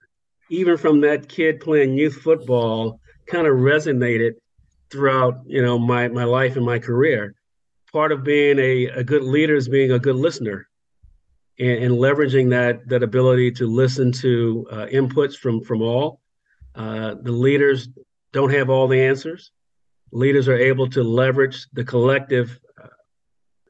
even 0.50 0.75
from 0.75 1.01
that 1.01 1.29
kid 1.29 1.62
playing 1.62 1.97
youth 1.97 2.15
football, 2.15 3.00
kind 3.27 3.45
of 3.45 3.53
resonated 3.53 4.33
throughout 4.91 5.36
you 5.45 5.62
know 5.62 5.77
my 5.77 6.07
my 6.09 6.24
life 6.24 6.57
and 6.57 6.65
my 6.65 6.79
career. 6.79 7.36
Part 7.93 8.12
of 8.12 8.24
being 8.24 8.59
a, 8.59 8.86
a 8.88 9.03
good 9.03 9.24
leader 9.24 9.55
is 9.55 9.69
being 9.69 9.91
a 9.91 10.00
good 10.00 10.15
listener, 10.15 10.67
and, 11.59 11.83
and 11.83 11.93
leveraging 11.95 12.50
that 12.50 12.89
that 12.89 13.03
ability 13.03 13.51
to 13.51 13.67
listen 13.67 14.12
to 14.13 14.67
uh, 14.71 14.86
inputs 14.88 15.38
from 15.38 15.62
from 15.62 15.81
all. 15.81 16.19
Uh, 16.75 17.15
the 17.21 17.31
leaders 17.31 17.88
don't 18.33 18.53
have 18.53 18.69
all 18.69 18.88
the 18.88 19.01
answers. 19.01 19.51
Leaders 20.12 20.47
are 20.47 20.57
able 20.57 20.89
to 20.89 21.03
leverage 21.03 21.67
the 21.74 21.83
collective, 21.83 22.59
uh, 22.81 22.88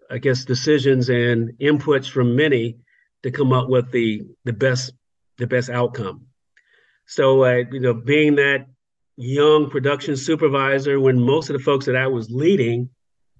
I 0.09 0.19
guess, 0.19 0.45
decisions 0.45 1.09
and 1.09 1.51
inputs 1.59 2.09
from 2.09 2.35
many 2.35 2.77
to 3.27 3.31
come 3.31 3.51
up 3.51 3.67
with 3.67 3.91
the 3.91 4.24
the 4.46 4.53
best 4.53 4.93
the 5.38 5.48
best 5.48 5.69
outcome. 5.69 6.27
So 7.07 7.43
uh, 7.43 7.63
you 7.72 7.81
know, 7.81 7.93
being 7.93 8.36
that 8.36 8.67
young 9.17 9.69
production 9.69 10.15
supervisor 10.15 10.98
when 10.98 11.19
most 11.19 11.50
of 11.50 11.57
the 11.57 11.63
folks 11.63 11.86
that 11.88 11.98
I 11.98 12.07
was 12.07 12.31
leading 12.31 12.89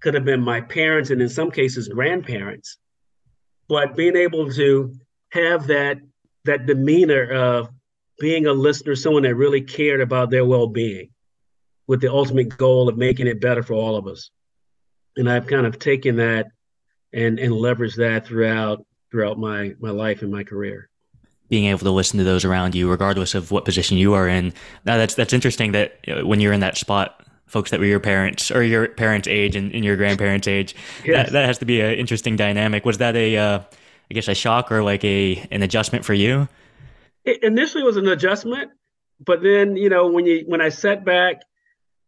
could 0.02 0.14
have 0.14 0.26
been 0.26 0.42
my 0.42 0.60
parents 0.60 1.10
and 1.10 1.22
in 1.22 1.30
some 1.30 1.52
cases 1.52 1.88
grandparents. 1.88 2.78
But 3.70 3.96
being 3.96 4.18
able 4.18 4.52
to 4.52 4.94
have 5.32 5.68
that 5.68 6.00
that 6.44 6.66
demeanor 6.66 7.32
of 7.32 7.70
being 8.20 8.46
a 8.46 8.54
listener, 8.54 8.94
someone 8.94 9.24
that 9.24 9.36
really 9.36 9.62
cared 9.62 10.02
about 10.02 10.32
their 10.32 10.46
well-being 10.46 11.12
with 11.88 12.02
the 12.02 12.12
ultimate 12.12 12.58
goal 12.58 12.90
of 12.90 12.98
making 12.98 13.28
it 13.28 13.40
better 13.40 13.64
for 13.64 13.76
all 13.76 13.96
of 13.96 14.06
us. 14.06 14.32
And 15.16 15.30
I've 15.30 15.48
kind 15.48 15.66
of 15.66 15.80
taken 15.80 16.18
that 16.18 16.48
and 17.14 17.40
and 17.40 17.54
leveraged 17.54 17.96
that 17.96 18.26
throughout 18.26 18.84
throughout 19.12 19.38
my 19.38 19.74
my 19.80 19.92
life 19.92 20.22
and 20.22 20.32
my 20.32 20.44
career 20.44 20.90
being 21.50 21.66
able 21.66 21.80
to 21.80 21.92
listen 21.92 22.18
to 22.18 22.24
those 22.24 22.44
around 22.44 22.76
you, 22.76 22.90
regardless 22.90 23.34
of 23.34 23.52
what 23.52 23.66
position 23.66 23.98
you 23.98 24.14
are 24.14 24.28
in. 24.28 24.54
Now, 24.86 24.98
that's 24.98 25.16
that's 25.16 25.34
interesting 25.34 25.72
that 25.72 26.00
when 26.24 26.40
you're 26.40 26.54
in 26.54 26.60
that 26.60 26.78
spot, 26.78 27.26
folks 27.46 27.72
that 27.72 27.80
were 27.80 27.86
your 27.86 28.00
parents 28.00 28.52
or 28.52 28.64
your 28.64 28.90
parents' 28.90 29.28
age 29.28 29.56
and, 29.56 29.74
and 29.74 29.84
your 29.84 29.96
grandparents' 29.96 30.48
age, 30.48 30.76
yes. 31.06 31.28
that, 31.28 31.34
that 31.34 31.46
has 31.46 31.58
to 31.60 31.66
be 31.66 31.82
an 31.82 31.94
interesting 31.94 32.36
dynamic. 32.36 32.86
Was 32.86 32.98
that 32.98 33.16
a, 33.16 33.38
uh, 33.38 33.60
I 34.12 34.14
guess, 34.14 34.28
a 34.28 34.36
shock 34.36 34.72
or 34.72 34.84
like 34.84 35.04
a 35.04 35.48
an 35.52 35.64
adjustment 35.64 36.06
for 36.06 36.14
you? 36.14 36.48
It 37.24 37.44
initially 37.44 37.84
was 37.84 37.98
an 37.98 38.08
adjustment, 38.08 38.72
but 39.26 39.42
then 39.42 39.76
you 39.78 39.90
know 39.90 40.08
when 40.08 40.26
you 40.26 40.44
when 40.48 40.62
I 40.62 40.70
sat 40.70 41.06
back 41.06 41.42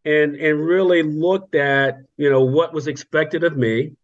and 0.06 0.36
and 0.36 0.66
really 0.66 1.04
looked 1.04 1.56
at 1.56 2.00
you 2.18 2.30
know 2.30 2.44
what 2.44 2.74
was 2.74 2.88
expected 2.88 3.44
of 3.44 3.58
me 3.58 3.96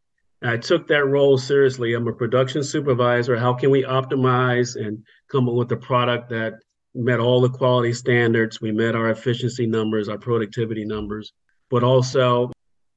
I 0.46 0.58
took 0.58 0.88
that 0.88 1.06
role 1.06 1.38
seriously. 1.38 1.94
I'm 1.94 2.08
a 2.08 2.14
production 2.14 2.64
supervisor. 2.64 3.36
How 3.36 3.54
can 3.54 3.72
we 3.72 3.84
optimize 3.84 4.76
and 4.76 5.04
come 5.32 5.50
up 5.50 5.56
with 5.56 5.72
a 5.72 5.78
product 5.78 6.30
that 6.30 6.54
met 6.94 7.20
all 7.20 7.42
the 7.42 7.50
quality 7.50 7.94
standards? 7.94 8.62
We 8.62 8.72
met 8.72 8.96
our 8.96 9.10
efficiency 9.10 9.66
numbers, 9.66 10.08
our 10.08 10.18
productivity 10.18 10.86
numbers, 10.86 11.34
but 11.70 11.84
also 11.84 12.52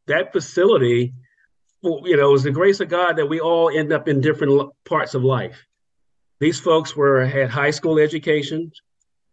that 0.07 0.33
facility, 0.33 1.15
you 1.83 2.17
know, 2.17 2.29
it 2.29 2.33
was 2.33 2.43
the 2.43 2.51
grace 2.51 2.81
of 2.81 2.89
God 2.89 3.15
that 3.17 3.27
we 3.27 3.41
all 3.41 3.71
end 3.71 3.93
up 3.93 4.09
in 4.09 4.21
different 4.21 4.71
parts 4.85 5.15
of 5.15 5.25
life. 5.25 5.65
These 6.41 6.61
folks 6.61 6.95
were 6.95 7.25
had 7.25 7.51
high 7.51 7.71
school 7.71 7.99
educations, 7.99 8.81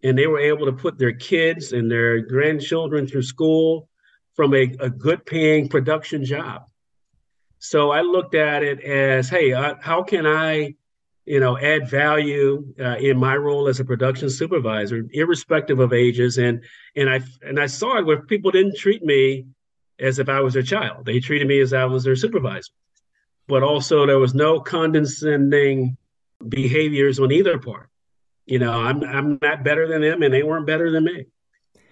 and 0.04 0.18
they 0.18 0.28
were 0.28 0.40
able 0.40 0.66
to 0.68 0.74
put 0.74 0.98
their 0.98 1.14
kids 1.14 1.74
and 1.74 1.92
their 1.92 2.22
grandchildren 2.22 3.08
through 3.08 3.24
school 3.24 3.90
from 4.36 4.54
a, 4.54 4.74
a 4.80 4.90
good 4.90 5.26
paying 5.26 5.68
production 5.70 6.24
job 6.24 6.64
so 7.66 7.90
I 7.90 8.02
looked 8.02 8.36
at 8.36 8.62
it 8.62 8.80
as, 8.82 9.28
hey, 9.28 9.52
uh, 9.52 9.74
how 9.82 10.04
can 10.04 10.28
I, 10.28 10.76
you 11.26 11.40
know, 11.40 11.58
add 11.58 11.90
value 11.90 12.64
uh, 12.80 12.98
in 12.98 13.18
my 13.18 13.36
role 13.36 13.68
as 13.68 13.80
a 13.80 13.86
production 13.86 14.30
supervisor, 14.30 15.08
irrespective 15.12 15.80
of 15.80 15.92
ages, 15.92 16.38
and 16.38 16.64
and 16.96 17.10
I 17.10 17.22
and 17.42 17.60
I 17.60 17.66
saw 17.66 17.98
it 17.98 18.06
where 18.06 18.22
people 18.22 18.52
didn't 18.52 18.78
treat 18.78 19.04
me 19.04 19.48
as 20.00 20.20
if 20.20 20.30
I 20.30 20.42
was 20.42 20.54
their 20.54 20.62
child; 20.62 21.06
they 21.06 21.20
treated 21.20 21.48
me 21.48 21.60
as 21.60 21.74
I 21.74 21.86
was 21.86 22.04
their 22.04 22.16
supervisor. 22.16 22.72
But 23.48 23.64
also, 23.64 24.06
there 24.06 24.20
was 24.20 24.36
no 24.36 24.60
condescending 24.60 25.98
behaviors 26.48 27.20
on 27.20 27.32
either 27.32 27.58
part. 27.58 27.90
You 28.46 28.60
know, 28.60 28.74
I'm 28.74 29.04
I'm 29.04 29.40
not 29.42 29.64
better 29.64 29.88
than 29.88 30.02
them, 30.02 30.22
and 30.22 30.32
they 30.32 30.44
weren't 30.44 30.68
better 30.68 30.92
than 30.92 31.06
me. 31.06 31.26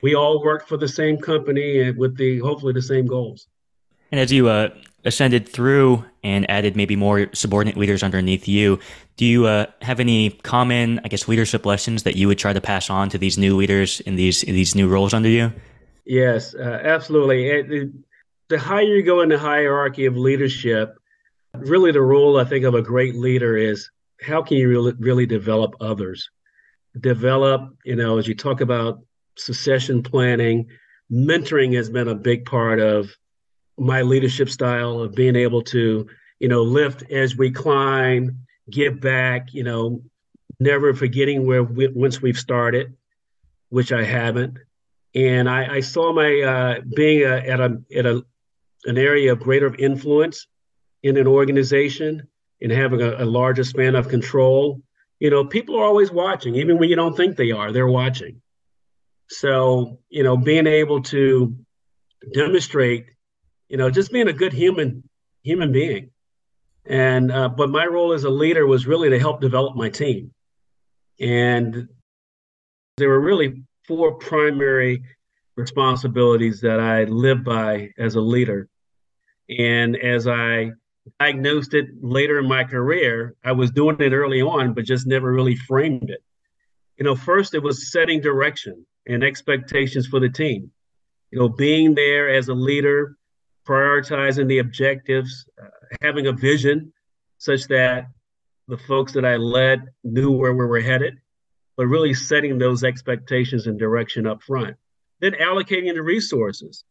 We 0.03 0.13
all 0.13 0.43
worked 0.43 0.69
for 0.69 0.77
the 0.77 0.87
same 0.87 1.17
company 1.17 1.81
and 1.81 1.97
with 1.97 2.15
the 2.15 2.37
hopefully 2.39 2.73
the 2.73 2.81
same 2.83 3.07
goals. 3.07 3.47
And 4.11 4.19
as 4.19 4.31
you 4.31 4.47
uh, 4.47 4.69
ascended 5.05 5.49
through 5.49 6.03
and 6.23 6.49
added 6.49 6.75
maybe 6.75 6.95
more 6.95 7.27
subordinate 7.33 7.77
leaders 7.77 8.03
underneath 8.03 8.47
you, 8.47 8.79
do 9.17 9.25
you 9.25 9.45
uh, 9.45 9.65
have 9.81 9.99
any 9.99 10.31
common, 10.31 10.99
I 11.03 11.07
guess, 11.07 11.27
leadership 11.27 11.65
lessons 11.65 12.03
that 12.03 12.15
you 12.15 12.27
would 12.27 12.37
try 12.37 12.53
to 12.53 12.61
pass 12.61 12.89
on 12.89 13.09
to 13.09 13.17
these 13.17 13.37
new 13.37 13.55
leaders 13.55 13.99
in 14.01 14.15
these 14.15 14.43
in 14.43 14.55
these 14.55 14.75
new 14.75 14.87
roles 14.87 15.13
under 15.13 15.29
you? 15.29 15.51
Yes, 16.05 16.53
uh, 16.55 16.81
absolutely. 16.83 17.91
The 18.49 18.59
higher 18.59 18.83
you 18.83 19.03
go 19.03 19.21
in 19.21 19.29
the 19.29 19.37
hierarchy 19.37 20.05
of 20.05 20.17
leadership, 20.17 20.97
really 21.53 21.91
the 21.91 22.01
role 22.01 22.39
I 22.39 22.43
think 22.43 22.65
of 22.65 22.73
a 22.73 22.81
great 22.81 23.15
leader 23.15 23.55
is 23.57 23.89
how 24.21 24.41
can 24.41 24.57
you 24.57 24.69
really, 24.69 24.93
really 24.99 25.25
develop 25.25 25.75
others? 25.79 26.29
Develop, 26.99 27.75
you 27.85 27.95
know, 27.95 28.17
as 28.17 28.27
you 28.27 28.35
talk 28.35 28.61
about 28.61 28.99
succession 29.37 30.03
planning, 30.03 30.67
mentoring 31.11 31.75
has 31.75 31.89
been 31.89 32.07
a 32.07 32.15
big 32.15 32.45
part 32.45 32.79
of 32.79 33.15
my 33.77 34.01
leadership 34.01 34.49
style 34.49 34.99
of 34.99 35.15
being 35.15 35.35
able 35.35 35.61
to, 35.63 36.07
you 36.39 36.47
know, 36.47 36.61
lift 36.63 37.03
as 37.11 37.35
we 37.35 37.51
climb, 37.51 38.45
give 38.69 38.99
back, 38.99 39.53
you 39.53 39.63
know, 39.63 40.01
never 40.59 40.93
forgetting 40.93 41.45
where 41.45 41.63
we, 41.63 41.87
once 41.87 42.21
we've 42.21 42.37
started, 42.37 42.95
which 43.69 43.91
I 43.91 44.03
haven't. 44.03 44.57
And 45.15 45.49
I, 45.49 45.75
I 45.75 45.79
saw 45.81 46.13
my 46.13 46.41
uh, 46.41 46.81
being 46.95 47.23
a, 47.23 47.35
at 47.35 47.59
a 47.59 47.81
at 47.95 48.05
a 48.05 48.25
an 48.85 48.97
area 48.97 49.31
of 49.31 49.39
greater 49.39 49.73
influence 49.75 50.47
in 51.03 51.17
an 51.17 51.27
organization 51.27 52.27
and 52.61 52.71
having 52.71 53.01
a, 53.01 53.23
a 53.23 53.25
larger 53.25 53.63
span 53.63 53.95
of 53.95 54.07
control. 54.07 54.81
You 55.19 55.29
know, 55.29 55.45
people 55.45 55.77
are 55.77 55.85
always 55.85 56.11
watching, 56.11 56.55
even 56.55 56.77
when 56.77 56.89
you 56.89 56.95
don't 56.95 57.15
think 57.15 57.37
they 57.37 57.51
are. 57.51 57.71
They're 57.71 57.87
watching. 57.87 58.41
So, 59.29 59.99
you 60.09 60.23
know, 60.23 60.35
being 60.37 60.67
able 60.67 61.01
to 61.03 61.55
demonstrate 62.33 63.05
you 63.73 63.77
know, 63.77 63.89
just 63.89 64.11
being 64.11 64.27
a 64.27 64.33
good 64.33 64.53
human 64.53 65.01
human 65.41 65.71
being. 65.71 66.11
And 66.85 67.31
uh, 67.31 67.49
but 67.49 67.71
my 67.71 67.87
role 67.87 68.13
as 68.13 68.23
a 68.23 68.29
leader 68.29 68.67
was 68.67 68.85
really 68.85 69.09
to 69.09 69.17
help 69.17 69.41
develop 69.41 69.75
my 69.75 69.89
team. 69.89 70.31
And 71.19 71.87
there 72.97 73.09
were 73.09 73.19
really 73.19 73.63
four 73.87 74.13
primary 74.13 75.01
responsibilities 75.55 76.61
that 76.61 76.79
I 76.79 77.05
lived 77.05 77.45
by 77.45 77.89
as 77.97 78.13
a 78.13 78.21
leader. 78.21 78.69
And 79.49 79.95
as 79.97 80.27
I 80.27 80.73
diagnosed 81.19 81.73
it 81.73 81.87
later 81.99 82.37
in 82.37 82.47
my 82.47 82.65
career, 82.65 83.33
I 83.43 83.53
was 83.53 83.71
doing 83.71 83.99
it 83.99 84.13
early 84.13 84.43
on, 84.43 84.75
but 84.75 84.85
just 84.85 85.07
never 85.07 85.33
really 85.33 85.55
framed 85.55 86.11
it. 86.11 86.21
You 86.99 87.05
know, 87.05 87.15
first 87.15 87.55
it 87.55 87.63
was 87.63 87.91
setting 87.91 88.21
direction 88.21 88.85
and 89.07 89.23
expectations 89.23 90.05
for 90.05 90.19
the 90.19 90.29
team. 90.29 90.69
You 91.31 91.39
know, 91.39 91.49
being 91.49 91.95
there 91.95 92.29
as 92.29 92.49
a 92.49 92.53
leader, 92.53 93.17
prioritizing 93.67 94.47
the 94.47 94.59
objectives, 94.59 95.45
uh, 95.61 95.67
having 96.01 96.27
a 96.27 96.33
vision 96.33 96.91
such 97.37 97.67
that 97.67 98.07
the 98.67 98.77
folks 98.77 99.13
that 99.13 99.25
I 99.25 99.35
led 99.35 99.81
knew 100.03 100.31
where 100.31 100.53
we 100.53 100.65
were 100.65 100.79
headed, 100.79 101.17
but 101.75 101.87
really 101.87 102.13
setting 102.13 102.57
those 102.57 102.83
expectations 102.83 103.67
and 103.67 103.77
direction 103.77 104.25
up 104.27 104.41
front. 104.43 104.77
Then 105.19 105.33
allocating 105.33 105.93
the 105.93 106.03
resources. 106.03 106.83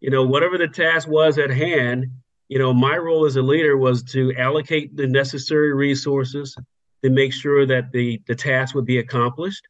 You 0.00 0.10
know, 0.10 0.24
whatever 0.24 0.58
the 0.58 0.68
task 0.68 1.08
was 1.08 1.38
at 1.38 1.50
hand, 1.50 2.06
you 2.48 2.58
know, 2.58 2.74
my 2.74 2.96
role 2.96 3.24
as 3.24 3.36
a 3.36 3.42
leader 3.42 3.76
was 3.76 4.02
to 4.04 4.34
allocate 4.36 4.96
the 4.96 5.06
necessary 5.06 5.72
resources 5.72 6.56
to 7.02 7.10
make 7.10 7.32
sure 7.32 7.66
that 7.66 7.92
the, 7.92 8.20
the 8.26 8.34
task 8.34 8.74
would 8.74 8.84
be 8.84 8.98
accomplished. 8.98 9.62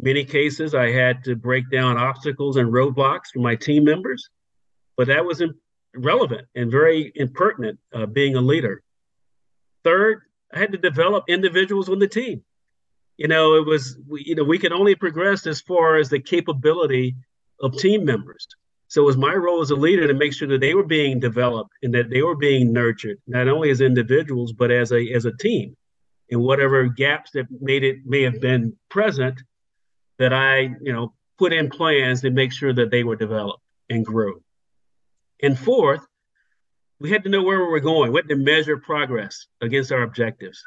Many 0.00 0.24
cases, 0.24 0.74
I 0.74 0.90
had 0.90 1.24
to 1.24 1.36
break 1.36 1.70
down 1.70 1.98
obstacles 1.98 2.56
and 2.56 2.72
roadblocks 2.72 3.30
for 3.32 3.40
my 3.40 3.56
team 3.56 3.84
members, 3.84 4.28
but 4.96 5.08
that 5.08 5.24
was 5.24 5.42
relevant 5.94 6.46
and 6.54 6.70
very 6.70 7.12
impertinent 7.14 7.78
uh, 7.94 8.06
being 8.06 8.36
a 8.36 8.40
leader. 8.40 8.82
Third, 9.84 10.22
I 10.52 10.58
had 10.58 10.72
to 10.72 10.78
develop 10.78 11.24
individuals 11.28 11.88
on 11.88 11.98
the 11.98 12.08
team. 12.08 12.42
You 13.16 13.28
know, 13.28 13.54
it 13.56 13.66
was 13.66 13.98
you 14.10 14.34
know 14.34 14.44
we 14.44 14.58
could 14.58 14.72
only 14.72 14.94
progress 14.94 15.46
as 15.46 15.60
far 15.60 15.96
as 15.96 16.08
the 16.08 16.20
capability 16.20 17.16
of 17.60 17.76
team 17.76 18.04
members. 18.04 18.46
So 18.86 19.02
it 19.02 19.06
was 19.06 19.16
my 19.16 19.34
role 19.34 19.60
as 19.60 19.70
a 19.70 19.76
leader 19.76 20.06
to 20.06 20.14
make 20.14 20.32
sure 20.32 20.48
that 20.48 20.60
they 20.60 20.74
were 20.74 20.84
being 20.84 21.20
developed 21.20 21.72
and 21.82 21.94
that 21.94 22.08
they 22.08 22.22
were 22.22 22.36
being 22.36 22.72
nurtured, 22.72 23.18
not 23.26 23.48
only 23.48 23.70
as 23.70 23.80
individuals 23.80 24.52
but 24.52 24.70
as 24.70 24.92
a 24.92 25.12
as 25.12 25.24
a 25.24 25.36
team. 25.36 25.76
And 26.30 26.42
whatever 26.42 26.86
gaps 26.86 27.32
that 27.32 27.46
made 27.60 27.84
it 27.84 27.98
may 28.04 28.22
have 28.22 28.40
been 28.40 28.76
present, 28.88 29.42
that 30.18 30.32
I 30.32 30.60
you 30.80 30.92
know 30.92 31.12
put 31.38 31.52
in 31.52 31.70
plans 31.70 32.20
to 32.22 32.30
make 32.30 32.52
sure 32.52 32.72
that 32.72 32.90
they 32.90 33.04
were 33.04 33.16
developed 33.16 33.62
and 33.90 34.04
grew. 34.04 34.42
And 35.42 35.58
fourth, 35.58 36.06
we 37.00 37.10
had 37.10 37.22
to 37.24 37.28
know 37.28 37.42
where 37.42 37.58
we 37.58 37.70
were 37.70 37.80
going. 37.80 38.12
We 38.12 38.18
had 38.18 38.28
to 38.28 38.36
measure 38.36 38.76
progress 38.76 39.46
against 39.60 39.92
our 39.92 40.02
objectives. 40.02 40.62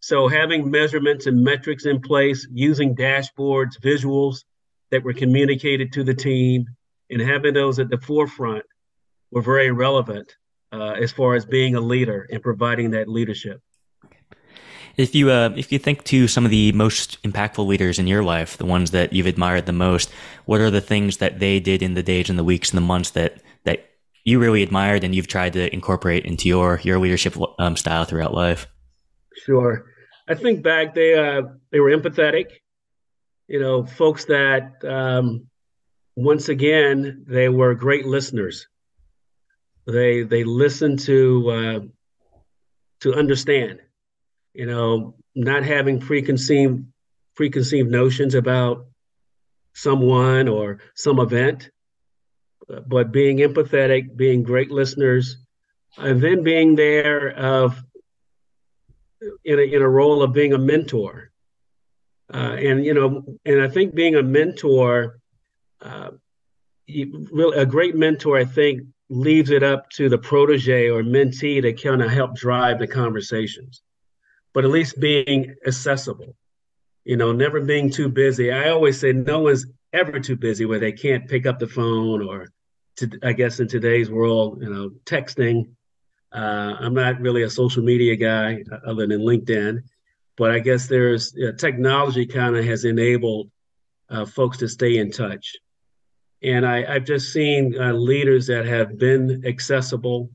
So 0.00 0.28
having 0.28 0.70
measurements 0.70 1.26
and 1.26 1.42
metrics 1.42 1.86
in 1.86 2.00
place, 2.00 2.46
using 2.52 2.94
dashboards, 2.94 3.80
visuals 3.80 4.44
that 4.90 5.02
were 5.02 5.14
communicated 5.14 5.92
to 5.94 6.04
the 6.04 6.14
team, 6.14 6.66
and 7.10 7.20
having 7.20 7.54
those 7.54 7.78
at 7.78 7.88
the 7.88 7.98
forefront 7.98 8.64
were 9.30 9.42
very 9.42 9.70
relevant 9.70 10.36
uh, 10.72 10.92
as 10.92 11.12
far 11.12 11.34
as 11.34 11.44
being 11.44 11.74
a 11.74 11.80
leader 11.80 12.26
and 12.30 12.42
providing 12.42 12.90
that 12.90 13.08
leadership. 13.08 13.60
If 14.96 15.14
you 15.14 15.30
uh, 15.30 15.50
if 15.56 15.72
you 15.72 15.78
think 15.78 16.04
to 16.04 16.26
some 16.26 16.44
of 16.44 16.50
the 16.50 16.72
most 16.72 17.22
impactful 17.22 17.66
leaders 17.66 17.98
in 17.98 18.06
your 18.06 18.22
life, 18.22 18.56
the 18.56 18.64
ones 18.64 18.92
that 18.92 19.12
you've 19.12 19.26
admired 19.26 19.66
the 19.66 19.72
most, 19.72 20.10
what 20.46 20.60
are 20.60 20.70
the 20.70 20.80
things 20.80 21.18
that 21.18 21.38
they 21.38 21.60
did 21.60 21.82
in 21.82 21.94
the 21.94 22.02
days 22.02 22.30
and 22.30 22.38
the 22.38 22.44
weeks 22.44 22.70
and 22.70 22.78
the 22.78 22.82
months 22.82 23.10
that 23.10 23.42
that 23.66 23.90
you 24.24 24.40
really 24.40 24.62
admired 24.62 25.04
and 25.04 25.14
you've 25.14 25.28
tried 25.28 25.52
to 25.52 25.72
incorporate 25.72 26.24
into 26.24 26.48
your 26.48 26.80
your 26.82 26.98
leadership 26.98 27.36
um, 27.58 27.76
style 27.76 28.04
throughout 28.04 28.34
life? 28.34 28.66
Sure, 29.44 29.84
I 30.26 30.34
think 30.34 30.62
back 30.62 30.94
they 30.94 31.14
uh, 31.14 31.42
they 31.70 31.80
were 31.80 31.90
empathetic. 31.90 32.46
You 33.48 33.60
know, 33.60 33.84
folks 33.86 34.24
that 34.24 34.84
um, 34.84 35.46
once 36.16 36.48
again, 36.48 37.24
they 37.28 37.48
were 37.48 37.74
great 37.74 38.06
listeners. 38.06 38.66
They 39.86 40.22
they 40.22 40.42
listened 40.42 41.00
to 41.00 41.50
uh, 41.50 41.80
to 43.02 43.14
understand. 43.14 43.80
You 44.54 44.66
know, 44.66 45.14
not 45.34 45.62
having 45.62 46.00
preconceived 46.00 46.84
preconceived 47.36 47.90
notions 47.90 48.34
about 48.34 48.86
someone 49.74 50.48
or 50.48 50.78
some 50.94 51.20
event, 51.20 51.70
but 52.86 53.12
being 53.12 53.38
empathetic, 53.38 54.16
being 54.16 54.42
great 54.42 54.70
listeners, 54.70 55.38
and 55.98 56.20
then 56.20 56.42
being 56.42 56.74
there 56.74 57.30
of 57.30 57.82
in 59.44 59.58
a, 59.58 59.62
in 59.62 59.82
a 59.82 59.88
role 59.88 60.22
of 60.22 60.32
being 60.32 60.52
a 60.52 60.58
mentor. 60.58 61.30
Uh, 62.32 62.56
and 62.58 62.84
you 62.84 62.92
know, 62.92 63.24
and 63.44 63.62
I 63.62 63.68
think 63.68 63.94
being 63.94 64.16
a 64.16 64.22
mentor, 64.22 65.20
uh, 65.80 66.10
really, 66.88 67.56
a 67.56 67.66
great 67.66 67.94
mentor, 67.94 68.36
I 68.36 68.44
think, 68.44 68.82
leaves 69.08 69.50
it 69.50 69.62
up 69.62 69.88
to 69.90 70.08
the 70.08 70.18
protege 70.18 70.90
or 70.90 71.02
mentee 71.02 71.62
to 71.62 71.72
kind 71.72 72.02
of 72.02 72.10
help 72.10 72.34
drive 72.34 72.80
the 72.80 72.88
conversations, 72.88 73.82
but 74.52 74.64
at 74.64 74.70
least 74.70 74.98
being 74.98 75.54
accessible. 75.66 76.34
You 77.04 77.16
know, 77.16 77.30
never 77.30 77.60
being 77.60 77.90
too 77.90 78.08
busy. 78.08 78.50
I 78.50 78.70
always 78.70 78.98
say 78.98 79.12
no 79.12 79.38
one's 79.38 79.66
ever 79.92 80.18
too 80.18 80.34
busy 80.34 80.66
where 80.66 80.80
they 80.80 80.90
can't 80.90 81.28
pick 81.28 81.46
up 81.46 81.60
the 81.60 81.68
phone 81.68 82.20
or, 82.20 82.48
to, 82.96 83.10
I 83.22 83.32
guess 83.32 83.60
in 83.60 83.68
today's 83.68 84.10
world, 84.10 84.62
you 84.62 84.70
know, 84.70 84.90
texting 85.04 85.66
uh, 86.36 86.76
I'm 86.80 86.94
not 86.94 87.20
really 87.20 87.42
a 87.42 87.50
social 87.50 87.82
media 87.82 88.14
guy 88.14 88.62
uh, 88.70 88.90
other 88.90 89.06
than 89.06 89.20
LinkedIn, 89.20 89.82
but 90.36 90.50
I 90.50 90.58
guess 90.58 90.86
there's 90.86 91.34
know, 91.34 91.52
technology 91.52 92.26
kind 92.26 92.56
of 92.56 92.64
has 92.64 92.84
enabled 92.84 93.50
uh, 94.10 94.26
folks 94.26 94.58
to 94.58 94.68
stay 94.68 94.98
in 94.98 95.10
touch. 95.10 95.56
And 96.42 96.66
I, 96.66 96.92
have 96.92 97.04
just 97.04 97.32
seen 97.32 97.74
uh, 97.80 97.92
leaders 97.92 98.46
that 98.48 98.66
have 98.66 98.98
been 98.98 99.44
accessible 99.46 100.30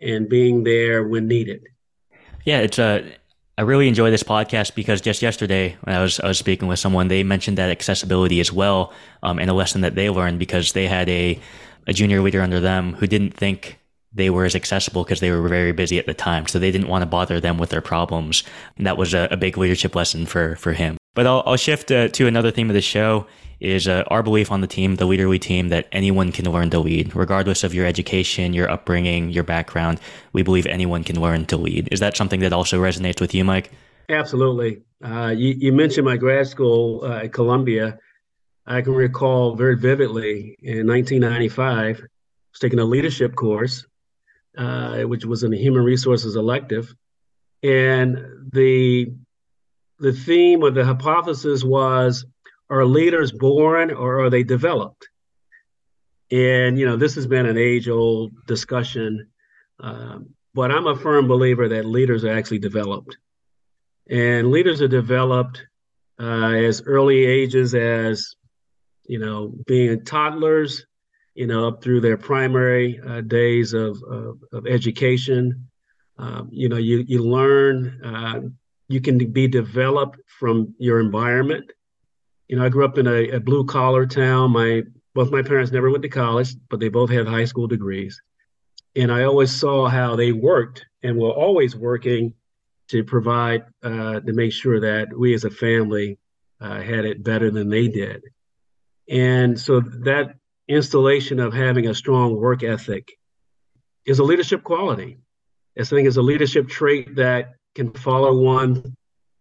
and 0.00 0.28
being 0.28 0.64
there 0.64 1.06
when 1.06 1.28
needed. 1.28 1.66
Yeah, 2.44 2.60
it's 2.60 2.78
a. 2.78 2.84
Uh, 2.84 3.10
I 3.58 3.62
really 3.62 3.88
enjoy 3.88 4.12
this 4.12 4.22
podcast 4.22 4.76
because 4.76 5.00
just 5.00 5.20
yesterday 5.20 5.76
when 5.82 5.96
I 5.96 6.00
was 6.00 6.20
I 6.20 6.28
was 6.28 6.38
speaking 6.38 6.68
with 6.68 6.78
someone, 6.78 7.08
they 7.08 7.24
mentioned 7.24 7.58
that 7.58 7.70
accessibility 7.70 8.38
as 8.38 8.52
well, 8.52 8.92
um, 9.24 9.40
and 9.40 9.50
a 9.50 9.52
lesson 9.52 9.80
that 9.80 9.96
they 9.96 10.08
learned 10.08 10.38
because 10.38 10.72
they 10.74 10.86
had 10.86 11.08
a 11.08 11.40
a 11.86 11.92
junior 11.92 12.20
leader 12.20 12.42
under 12.42 12.60
them 12.60 12.94
who 12.94 13.06
didn't 13.06 13.34
think 13.34 13.78
they 14.12 14.30
were 14.30 14.44
as 14.44 14.54
accessible 14.54 15.04
because 15.04 15.20
they 15.20 15.30
were 15.30 15.48
very 15.48 15.72
busy 15.72 15.98
at 15.98 16.06
the 16.06 16.14
time. 16.14 16.46
So 16.46 16.58
they 16.58 16.70
didn't 16.70 16.88
want 16.88 17.02
to 17.02 17.06
bother 17.06 17.40
them 17.40 17.58
with 17.58 17.70
their 17.70 17.80
problems. 17.80 18.42
And 18.76 18.86
that 18.86 18.96
was 18.96 19.14
a, 19.14 19.28
a 19.30 19.36
big 19.36 19.58
leadership 19.58 19.94
lesson 19.94 20.26
for, 20.26 20.56
for 20.56 20.72
him. 20.72 20.96
But 21.14 21.26
I'll, 21.26 21.42
I'll 21.46 21.56
shift 21.56 21.90
uh, 21.90 22.08
to 22.08 22.26
another 22.26 22.50
theme 22.50 22.70
of 22.70 22.74
the 22.74 22.80
show 22.80 23.26
is 23.60 23.88
uh, 23.88 24.04
our 24.06 24.22
belief 24.22 24.52
on 24.52 24.60
the 24.60 24.66
team, 24.66 24.96
the 24.96 25.06
Leaderly 25.06 25.40
team, 25.40 25.68
that 25.68 25.88
anyone 25.90 26.30
can 26.30 26.50
learn 26.50 26.70
to 26.70 26.78
lead, 26.78 27.14
regardless 27.14 27.64
of 27.64 27.74
your 27.74 27.86
education, 27.86 28.52
your 28.52 28.70
upbringing, 28.70 29.30
your 29.30 29.42
background. 29.42 30.00
We 30.32 30.42
believe 30.42 30.66
anyone 30.66 31.02
can 31.02 31.20
learn 31.20 31.44
to 31.46 31.56
lead. 31.56 31.88
Is 31.90 32.00
that 32.00 32.16
something 32.16 32.40
that 32.40 32.52
also 32.52 32.80
resonates 32.80 33.20
with 33.20 33.34
you, 33.34 33.44
Mike? 33.44 33.72
Absolutely. 34.08 34.82
Uh, 35.04 35.34
you, 35.36 35.54
you, 35.58 35.72
mentioned 35.72 36.04
my 36.04 36.16
grad 36.16 36.46
school 36.46 37.04
uh, 37.04 37.24
at 37.24 37.32
Columbia. 37.32 37.98
I 38.68 38.82
can 38.82 38.92
recall 38.92 39.56
very 39.56 39.76
vividly 39.76 40.56
in 40.62 40.86
1995, 40.86 41.66
I 41.66 41.90
was 41.90 42.60
taking 42.60 42.78
a 42.78 42.84
leadership 42.84 43.34
course 43.34 43.86
uh, 44.58 45.02
which 45.02 45.24
was 45.24 45.44
in 45.44 45.50
the 45.52 45.58
human 45.58 45.84
resources 45.84 46.36
elective, 46.36 46.94
and 47.62 48.18
the 48.52 49.12
the 50.00 50.12
theme 50.12 50.62
or 50.62 50.70
the 50.70 50.84
hypothesis 50.84 51.62
was: 51.64 52.26
Are 52.68 52.84
leaders 52.84 53.32
born 53.32 53.90
or 53.90 54.24
are 54.24 54.30
they 54.30 54.42
developed? 54.42 55.08
And 56.30 56.78
you 56.78 56.86
know, 56.86 56.96
this 56.96 57.14
has 57.14 57.26
been 57.26 57.46
an 57.46 57.56
age-old 57.56 58.32
discussion, 58.46 59.28
um, 59.80 60.30
but 60.54 60.70
I'm 60.70 60.86
a 60.86 60.96
firm 60.96 61.28
believer 61.28 61.68
that 61.68 61.86
leaders 61.86 62.24
are 62.24 62.36
actually 62.36 62.58
developed, 62.58 63.16
and 64.10 64.50
leaders 64.50 64.82
are 64.82 64.88
developed 64.88 65.64
uh, 66.20 66.52
as 66.52 66.82
early 66.82 67.24
ages 67.24 67.74
as 67.74 68.34
you 69.08 69.18
know, 69.18 69.52
being 69.66 70.04
toddlers 70.04 70.86
you 71.38 71.46
know, 71.46 71.68
up 71.68 71.80
through 71.80 72.00
their 72.00 72.16
primary 72.16 72.98
uh, 73.06 73.20
days 73.20 73.72
of, 73.72 74.02
of, 74.10 74.42
of 74.52 74.66
education. 74.66 75.68
Um, 76.18 76.48
you 76.50 76.68
know, 76.68 76.78
you, 76.78 77.04
you 77.06 77.22
learn, 77.22 78.02
uh, 78.04 78.40
you 78.88 79.00
can 79.00 79.18
be 79.30 79.46
developed 79.46 80.18
from 80.26 80.74
your 80.78 80.98
environment. 80.98 81.70
You 82.48 82.56
know, 82.56 82.64
I 82.64 82.68
grew 82.68 82.84
up 82.84 82.98
in 82.98 83.06
a, 83.06 83.30
a 83.30 83.38
blue 83.38 83.64
collar 83.64 84.04
town. 84.04 84.50
My 84.50 84.82
both 85.14 85.30
my 85.30 85.42
parents 85.42 85.70
never 85.70 85.90
went 85.90 86.02
to 86.02 86.08
college, 86.08 86.56
but 86.70 86.80
they 86.80 86.88
both 86.88 87.08
had 87.08 87.28
high 87.28 87.44
school 87.44 87.68
degrees. 87.68 88.20
And 88.96 89.12
I 89.12 89.22
always 89.22 89.54
saw 89.54 89.86
how 89.86 90.16
they 90.16 90.32
worked 90.32 90.84
and 91.04 91.16
were 91.16 91.30
always 91.30 91.76
working 91.76 92.34
to 92.88 93.04
provide, 93.04 93.62
uh, 93.84 94.18
to 94.18 94.32
make 94.32 94.52
sure 94.52 94.80
that 94.80 95.16
we 95.16 95.34
as 95.34 95.44
a 95.44 95.50
family 95.50 96.18
uh, 96.60 96.80
had 96.80 97.04
it 97.04 97.22
better 97.22 97.52
than 97.52 97.68
they 97.68 97.86
did. 97.86 98.24
And 99.08 99.58
so 99.58 99.80
that 99.80 100.34
installation 100.68 101.40
of 101.40 101.54
having 101.54 101.88
a 101.88 101.94
strong 101.94 102.36
work 102.36 102.62
ethic 102.62 103.12
is 104.04 104.18
a 104.18 104.24
leadership 104.24 104.62
quality. 104.62 105.18
I 105.78 105.84
think 105.84 106.08
it's 106.08 106.16
a 106.16 106.22
leadership 106.22 106.68
trait 106.68 107.16
that 107.16 107.54
can 107.74 107.92
follow 107.92 108.36
one 108.36 108.96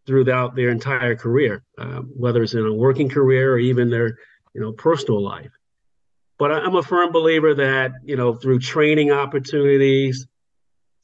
throughout 0.05 0.55
their 0.55 0.69
entire 0.69 1.15
career, 1.15 1.63
uh, 1.77 2.01
whether 2.01 2.43
it's 2.43 2.53
in 2.53 2.65
a 2.65 2.73
working 2.73 3.09
career 3.09 3.53
or 3.53 3.59
even 3.59 3.89
their, 3.89 4.17
you 4.53 4.61
know, 4.61 4.71
personal 4.71 5.21
life. 5.21 5.51
But 6.37 6.51
I'm 6.51 6.75
a 6.75 6.83
firm 6.83 7.11
believer 7.11 7.55
that 7.55 7.93
you 8.03 8.15
know 8.15 8.35
through 8.35 8.59
training 8.59 9.11
opportunities, 9.11 10.27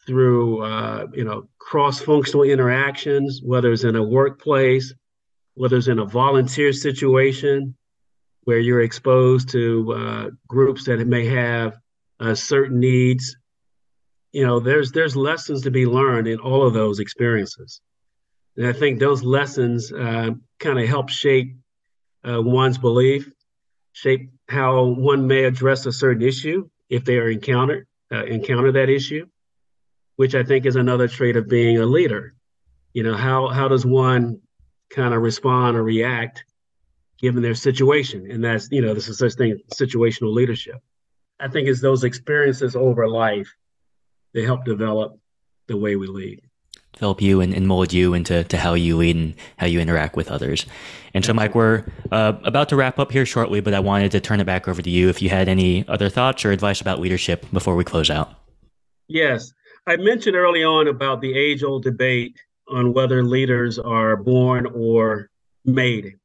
through 0.05 0.61
uh, 0.61 1.07
you 1.11 1.23
know 1.23 1.49
cross-functional 1.57 2.43
interactions, 2.43 3.41
whether 3.43 3.71
it's 3.71 3.83
in 3.83 3.95
a 3.95 4.03
workplace, 4.03 4.93
whether 5.55 5.77
it's 5.77 5.87
in 5.87 5.99
a 5.99 6.05
volunteer 6.05 6.71
situation, 6.71 7.75
where 8.45 8.59
you're 8.59 8.81
exposed 8.81 9.49
to 9.49 9.93
uh, 9.93 10.29
groups 10.47 10.85
that 10.85 11.05
may 11.07 11.25
have 11.25 11.77
uh, 12.19 12.35
certain 12.35 12.79
needs. 12.79 13.35
You 14.31 14.45
know, 14.45 14.59
there's 14.59 14.91
there's 14.91 15.15
lessons 15.15 15.61
to 15.63 15.71
be 15.71 15.85
learned 15.85 16.27
in 16.27 16.39
all 16.39 16.65
of 16.65 16.73
those 16.73 16.99
experiences, 16.99 17.81
and 18.57 18.67
I 18.67 18.73
think 18.73 18.99
those 18.99 19.23
lessons 19.23 19.91
uh, 19.91 20.31
kind 20.59 20.79
of 20.79 20.87
help 20.87 21.09
shape 21.09 21.55
uh, 22.27 22.41
one's 22.41 22.77
belief, 22.77 23.31
shape 23.91 24.31
how 24.49 24.85
one 24.85 25.27
may 25.27 25.43
address 25.43 25.85
a 25.85 25.91
certain 25.91 26.23
issue 26.23 26.67
if 26.89 27.05
they 27.05 27.17
are 27.17 27.29
encountered 27.29 27.87
uh, 28.11 28.25
encounter 28.25 28.71
that 28.71 28.89
issue, 28.89 29.25
which 30.15 30.35
I 30.35 30.43
think 30.43 30.65
is 30.65 30.75
another 30.75 31.07
trait 31.07 31.35
of 31.35 31.47
being 31.47 31.77
a 31.77 31.85
leader. 31.85 32.33
You 32.93 33.03
know, 33.03 33.15
how 33.15 33.47
how 33.47 33.67
does 33.67 33.85
one 33.85 34.41
kind 34.89 35.13
of 35.13 35.21
respond 35.21 35.77
or 35.77 35.83
react 35.83 36.43
given 37.23 37.41
their 37.41 37.55
situation. 37.55 38.29
And 38.29 38.43
that's, 38.43 38.67
you 38.69 38.81
know, 38.81 38.93
this 38.93 39.07
is 39.07 39.17
such 39.17 39.35
thing, 39.35 39.57
situational 39.73 40.33
leadership. 40.33 40.75
I 41.39 41.47
think 41.47 41.69
it's 41.69 41.79
those 41.79 42.03
experiences 42.03 42.75
over 42.75 43.07
life 43.07 43.47
that 44.33 44.43
help 44.43 44.65
develop 44.65 45.17
the 45.67 45.77
way 45.77 45.95
we 45.95 46.07
lead. 46.07 46.41
Develop 46.91 47.21
you 47.21 47.39
and, 47.39 47.53
and 47.53 47.65
mold 47.65 47.93
you 47.93 48.13
into 48.13 48.43
to 48.43 48.57
how 48.57 48.73
you 48.73 48.97
lead 48.97 49.15
and 49.15 49.35
how 49.55 49.67
you 49.67 49.79
interact 49.79 50.17
with 50.17 50.29
others. 50.29 50.65
And 51.13 51.23
so, 51.23 51.33
Mike, 51.33 51.55
we're 51.55 51.85
uh, 52.11 52.33
about 52.43 52.67
to 52.69 52.75
wrap 52.75 52.99
up 52.99 53.13
here 53.13 53.25
shortly, 53.25 53.61
but 53.61 53.73
I 53.73 53.79
wanted 53.79 54.11
to 54.11 54.19
turn 54.19 54.41
it 54.41 54.45
back 54.45 54.67
over 54.67 54.81
to 54.81 54.89
you 54.89 55.07
if 55.07 55.21
you 55.21 55.29
had 55.29 55.47
any 55.47 55.87
other 55.87 56.09
thoughts 56.09 56.43
or 56.43 56.51
advice 56.51 56.81
about 56.81 56.99
leadership 56.99 57.45
before 57.53 57.77
we 57.77 57.85
close 57.85 58.09
out. 58.09 58.33
Yes. 59.07 59.53
I 59.87 59.95
mentioned 59.95 60.35
early 60.35 60.65
on 60.65 60.89
about 60.89 61.21
the 61.21 61.33
age 61.33 61.63
old 61.63 61.83
debate 61.83 62.35
on 62.67 62.91
whether 62.91 63.23
leaders 63.23 63.79
are 63.79 64.17
born 64.17 64.65
or 64.65 65.29
made. 65.63 66.17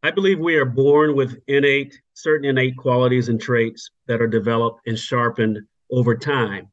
I 0.00 0.12
believe 0.12 0.38
we 0.38 0.54
are 0.54 0.64
born 0.64 1.16
with 1.16 1.40
innate, 1.48 2.00
certain 2.14 2.48
innate 2.48 2.76
qualities 2.76 3.28
and 3.28 3.40
traits 3.40 3.90
that 4.06 4.22
are 4.22 4.28
developed 4.28 4.86
and 4.86 4.96
sharpened 4.96 5.58
over 5.90 6.16
time 6.16 6.68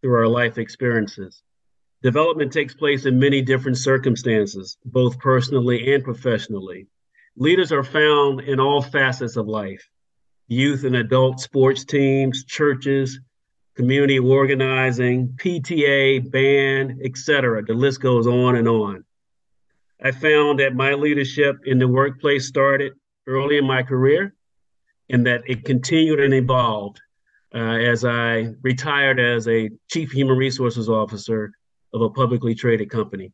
through 0.00 0.14
our 0.14 0.28
life 0.28 0.56
experiences. 0.56 1.42
Development 2.02 2.52
takes 2.52 2.72
place 2.72 3.06
in 3.06 3.18
many 3.18 3.42
different 3.42 3.76
circumstances, 3.76 4.78
both 4.84 5.18
personally 5.18 5.92
and 5.92 6.04
professionally. 6.04 6.86
Leaders 7.36 7.72
are 7.72 7.82
found 7.82 8.42
in 8.42 8.60
all 8.60 8.80
facets 8.82 9.36
of 9.36 9.48
life 9.48 9.88
youth 10.46 10.84
and 10.84 10.96
adult 10.96 11.38
sports 11.38 11.84
teams, 11.84 12.44
churches, 12.44 13.20
community 13.76 14.18
organizing, 14.18 15.28
PTA, 15.36 16.30
band, 16.30 17.00
etc. 17.04 17.62
The 17.64 17.74
list 17.74 18.00
goes 18.00 18.26
on 18.26 18.56
and 18.56 18.66
on. 18.66 19.04
I 20.02 20.12
found 20.12 20.60
that 20.60 20.74
my 20.74 20.94
leadership 20.94 21.56
in 21.66 21.78
the 21.78 21.88
workplace 21.88 22.46
started 22.46 22.92
early 23.26 23.58
in 23.58 23.66
my 23.66 23.82
career 23.82 24.34
and 25.10 25.26
that 25.26 25.42
it 25.46 25.64
continued 25.64 26.20
and 26.20 26.32
evolved 26.32 27.00
uh, 27.54 27.58
as 27.58 28.04
I 28.04 28.54
retired 28.62 29.20
as 29.20 29.46
a 29.48 29.70
chief 29.90 30.10
human 30.12 30.36
resources 30.38 30.88
officer 30.88 31.52
of 31.92 32.00
a 32.00 32.10
publicly 32.10 32.54
traded 32.54 32.90
company. 32.90 33.32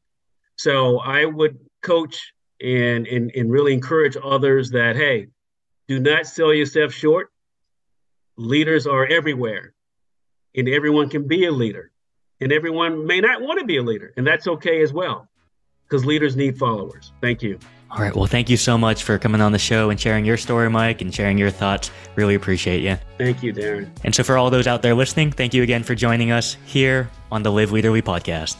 So 0.57 0.99
I 0.99 1.25
would 1.25 1.59
coach 1.83 2.33
and, 2.61 3.07
and, 3.07 3.31
and 3.37 3.53
really 3.53 3.75
encourage 3.75 4.17
others 4.23 4.71
that, 4.71 4.97
hey, 4.97 5.29
Do 5.89 6.01
not 6.01 6.27
sell 6.27 6.53
yourself 6.53 6.93
short. 6.93 7.31
Leaders 8.37 8.87
are 8.87 9.07
everywhere, 9.07 9.73
and 10.55 10.69
everyone 10.69 11.09
can 11.09 11.29
be 11.29 11.47
a 11.47 11.53
leader, 11.53 11.91
and 12.41 12.53
everyone 12.53 13.07
may 13.07 13.21
not 13.21 13.41
want 13.41 13.61
to 13.61 13.67
be 13.67 13.77
a 13.77 13.83
leader, 13.83 14.13
and 14.17 14.27
that's 14.27 14.47
okay 14.49 14.83
as 14.83 14.93
well, 14.93 15.29
because 15.89 16.05
leaders 16.05 16.37
need 16.37 16.59
followers. 16.59 17.13
Thank 17.21 17.43
you. 17.43 17.59
All 17.91 17.99
right. 17.99 18.15
Well, 18.15 18.27
thank 18.27 18.51
you 18.51 18.57
so 18.57 18.77
much 18.77 19.05
for 19.05 19.17
coming 19.19 19.41
on 19.41 19.53
the 19.53 19.59
show 19.59 19.91
and 19.91 20.01
sharing 20.01 20.25
your 20.25 20.37
story, 20.37 20.69
Mike, 20.69 21.01
and 21.01 21.15
sharing 21.15 21.39
your 21.39 21.51
thoughts. 21.51 21.91
Really 22.17 22.35
appreciate 22.35 22.83
you. 22.83 22.99
Thank 23.17 23.43
you, 23.43 23.53
Darren. 23.53 23.89
And 24.05 24.15
so, 24.15 24.25
for 24.25 24.37
all 24.37 24.51
those 24.51 24.67
out 24.67 24.83
there 24.83 24.95
listening, 24.95 25.31
thank 25.31 25.55
you 25.55 25.63
again 25.63 25.83
for 25.83 25.95
joining 25.95 26.33
us 26.33 26.57
here 26.67 27.09
on 27.31 27.43
the 27.43 27.53
Live 27.53 27.71
Leaderly 27.71 28.03
podcast. 28.03 28.57